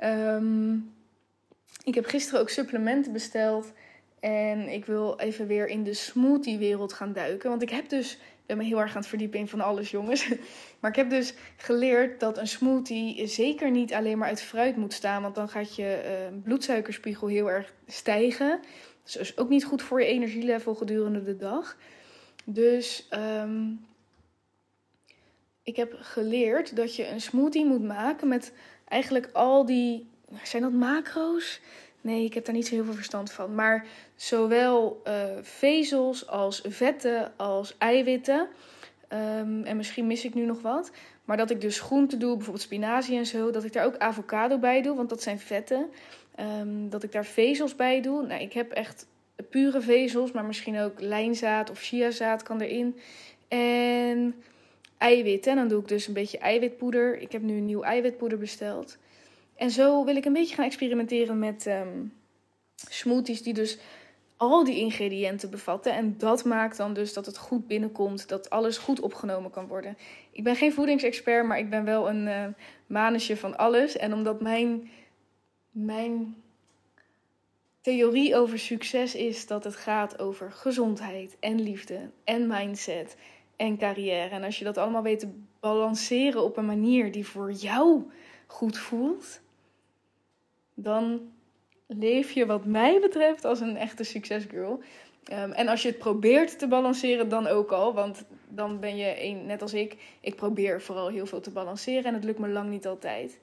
Um, 0.03 0.93
ik 1.83 1.95
heb 1.95 2.05
gisteren 2.05 2.39
ook 2.39 2.49
supplementen 2.49 3.13
besteld. 3.13 3.71
En 4.23 4.67
ik 4.69 4.85
wil 4.85 5.19
even 5.19 5.47
weer 5.47 5.67
in 5.67 5.83
de 5.83 5.93
smoothie-wereld 5.93 6.93
gaan 6.93 7.13
duiken. 7.13 7.49
Want 7.49 7.61
ik 7.61 7.69
heb 7.69 7.89
dus, 7.89 8.13
ik 8.13 8.45
ben 8.45 8.57
me 8.57 8.63
heel 8.63 8.79
erg 8.79 8.89
aan 8.89 9.01
het 9.01 9.07
verdiepen 9.07 9.39
in 9.39 9.47
van 9.47 9.61
alles, 9.61 9.91
jongens. 9.91 10.27
Maar 10.79 10.91
ik 10.91 10.97
heb 10.97 11.09
dus 11.09 11.33
geleerd 11.57 12.19
dat 12.19 12.37
een 12.37 12.47
smoothie 12.47 13.27
zeker 13.27 13.71
niet 13.71 13.93
alleen 13.93 14.17
maar 14.17 14.27
uit 14.27 14.41
fruit 14.41 14.75
moet 14.75 14.93
staan. 14.93 15.21
Want 15.21 15.35
dan 15.35 15.49
gaat 15.49 15.75
je 15.75 16.01
uh, 16.05 16.37
bloedsuikerspiegel 16.43 17.27
heel 17.27 17.51
erg 17.51 17.73
stijgen. 17.87 18.59
Dus 19.03 19.15
is 19.15 19.37
ook 19.37 19.49
niet 19.49 19.65
goed 19.65 19.81
voor 19.81 20.01
je 20.01 20.07
energielevel 20.07 20.75
gedurende 20.75 21.23
de 21.23 21.37
dag. 21.37 21.77
Dus 22.45 23.07
um, 23.41 23.85
ik 25.63 25.75
heb 25.75 25.97
geleerd 25.99 26.75
dat 26.75 26.95
je 26.95 27.07
een 27.07 27.21
smoothie 27.21 27.65
moet 27.65 27.83
maken 27.83 28.27
met 28.27 28.53
eigenlijk 28.87 29.29
al 29.33 29.65
die 29.65 30.07
zijn 30.43 30.61
dat 30.61 30.71
macro's? 30.71 31.61
Nee, 32.03 32.25
ik 32.25 32.33
heb 32.33 32.45
daar 32.45 32.55
niet 32.55 32.67
zo 32.67 32.75
heel 32.75 32.83
veel 32.83 32.93
verstand 32.93 33.31
van. 33.31 33.55
Maar 33.55 33.85
zowel 34.15 35.01
uh, 35.07 35.13
vezels 35.41 36.27
als 36.27 36.61
vetten 36.67 37.33
als 37.37 37.75
eiwitten. 37.77 38.47
Um, 39.09 39.63
en 39.63 39.77
misschien 39.77 40.07
mis 40.07 40.25
ik 40.25 40.33
nu 40.33 40.45
nog 40.45 40.61
wat. 40.61 40.91
Maar 41.25 41.37
dat 41.37 41.49
ik 41.49 41.61
dus 41.61 41.79
groenten 41.79 42.19
doe, 42.19 42.35
bijvoorbeeld 42.35 42.65
spinazie 42.65 43.17
en 43.17 43.25
zo. 43.25 43.51
Dat 43.51 43.63
ik 43.63 43.73
daar 43.73 43.85
ook 43.85 43.97
avocado 43.97 44.57
bij 44.57 44.81
doe, 44.81 44.95
want 44.95 45.09
dat 45.09 45.21
zijn 45.21 45.39
vetten. 45.39 45.89
Um, 46.59 46.89
dat 46.89 47.03
ik 47.03 47.11
daar 47.11 47.25
vezels 47.25 47.75
bij 47.75 48.01
doe. 48.01 48.25
Nou, 48.25 48.41
ik 48.41 48.53
heb 48.53 48.71
echt 48.71 49.07
pure 49.49 49.81
vezels, 49.81 50.31
maar 50.31 50.45
misschien 50.45 50.79
ook 50.79 51.01
lijnzaad 51.01 51.69
of 51.69 51.79
chiazaad 51.79 52.43
kan 52.43 52.61
erin. 52.61 52.99
En 53.47 54.35
eiwitten. 54.97 55.51
En 55.51 55.57
dan 55.57 55.67
doe 55.67 55.81
ik 55.81 55.87
dus 55.87 56.07
een 56.07 56.13
beetje 56.13 56.37
eiwitpoeder. 56.37 57.19
Ik 57.19 57.31
heb 57.31 57.41
nu 57.41 57.57
een 57.57 57.65
nieuw 57.65 57.83
eiwitpoeder 57.83 58.37
besteld. 58.37 58.97
En 59.55 59.71
zo 59.71 60.05
wil 60.05 60.15
ik 60.15 60.25
een 60.25 60.33
beetje 60.33 60.55
gaan 60.55 60.65
experimenteren 60.65 61.39
met 61.39 61.65
um, 61.65 62.13
smoothies 62.89 63.41
die 63.41 63.53
dus 63.53 63.79
al 64.37 64.63
die 64.63 64.79
ingrediënten 64.79 65.49
bevatten. 65.49 65.93
En 65.93 66.17
dat 66.17 66.45
maakt 66.45 66.77
dan 66.77 66.93
dus 66.93 67.13
dat 67.13 67.25
het 67.25 67.37
goed 67.37 67.67
binnenkomt, 67.67 68.29
dat 68.29 68.49
alles 68.49 68.77
goed 68.77 68.99
opgenomen 68.99 69.51
kan 69.51 69.67
worden. 69.67 69.97
Ik 70.31 70.43
ben 70.43 70.55
geen 70.55 70.73
voedingsexpert, 70.73 71.45
maar 71.45 71.59
ik 71.59 71.69
ben 71.69 71.85
wel 71.85 72.09
een 72.09 72.55
uh, 72.87 73.35
van 73.37 73.57
alles. 73.57 73.97
En 73.97 74.13
omdat 74.13 74.41
mijn, 74.41 74.89
mijn 75.71 76.35
theorie 77.81 78.35
over 78.35 78.59
succes 78.59 79.15
is 79.15 79.47
dat 79.47 79.63
het 79.63 79.75
gaat 79.75 80.19
over 80.19 80.51
gezondheid 80.51 81.37
en 81.39 81.61
liefde 81.61 82.09
en 82.23 82.47
mindset 82.47 83.17
en 83.55 83.77
carrière. 83.77 84.29
En 84.29 84.43
als 84.43 84.59
je 84.59 84.65
dat 84.65 84.77
allemaal 84.77 85.03
weet 85.03 85.19
te 85.19 85.29
balanceren 85.59 86.43
op 86.43 86.57
een 86.57 86.65
manier 86.65 87.11
die 87.11 87.27
voor 87.27 87.51
jou 87.51 88.11
goed 88.53 88.77
voelt, 88.77 89.39
dan 90.73 91.31
leef 91.87 92.31
je 92.31 92.45
wat 92.45 92.65
mij 92.65 92.99
betreft 92.99 93.45
als 93.45 93.59
een 93.59 93.77
echte 93.77 94.03
succesgirl. 94.03 94.79
Um, 95.31 95.51
en 95.51 95.67
als 95.67 95.81
je 95.81 95.87
het 95.87 95.97
probeert 95.97 96.59
te 96.59 96.67
balanceren, 96.67 97.29
dan 97.29 97.47
ook 97.47 97.71
al. 97.71 97.93
Want 97.93 98.23
dan 98.47 98.79
ben 98.79 98.97
je, 98.97 99.23
een, 99.23 99.45
net 99.45 99.61
als 99.61 99.73
ik, 99.73 99.97
ik 100.21 100.35
probeer 100.35 100.81
vooral 100.81 101.07
heel 101.07 101.25
veel 101.25 101.39
te 101.39 101.51
balanceren. 101.51 102.03
En 102.03 102.13
het 102.13 102.23
lukt 102.23 102.39
me 102.39 102.47
lang 102.47 102.69
niet 102.69 102.87
altijd. 102.87 103.39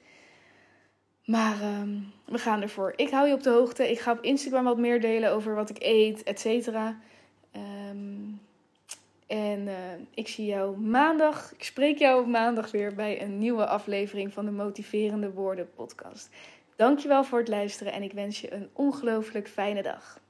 Maar 1.24 1.80
um, 1.80 2.12
we 2.24 2.38
gaan 2.38 2.62
ervoor. 2.62 2.92
Ik 2.96 3.10
hou 3.10 3.28
je 3.28 3.34
op 3.34 3.42
de 3.42 3.50
hoogte. 3.50 3.90
Ik 3.90 4.00
ga 4.00 4.12
op 4.12 4.22
Instagram 4.22 4.64
wat 4.64 4.78
meer 4.78 5.00
delen 5.00 5.32
over 5.32 5.54
wat 5.54 5.70
ik 5.70 5.82
eet, 5.82 6.22
et 6.22 6.40
cetera. 6.40 7.00
Um, 7.90 8.39
en 9.30 9.66
uh, 9.66 9.74
ik 10.14 10.28
zie 10.28 10.46
jou 10.46 10.78
maandag. 10.78 11.52
Ik 11.52 11.64
spreek 11.64 11.98
jou 11.98 12.26
maandag 12.26 12.70
weer 12.70 12.94
bij 12.94 13.22
een 13.22 13.38
nieuwe 13.38 13.66
aflevering 13.66 14.32
van 14.32 14.44
de 14.44 14.50
Motiverende 14.50 15.32
Woorden 15.32 15.70
podcast. 15.74 16.30
Dankjewel 16.76 17.24
voor 17.24 17.38
het 17.38 17.48
luisteren 17.48 17.92
en 17.92 18.02
ik 18.02 18.12
wens 18.12 18.40
je 18.40 18.52
een 18.52 18.68
ongelooflijk 18.72 19.48
fijne 19.48 19.82
dag. 19.82 20.20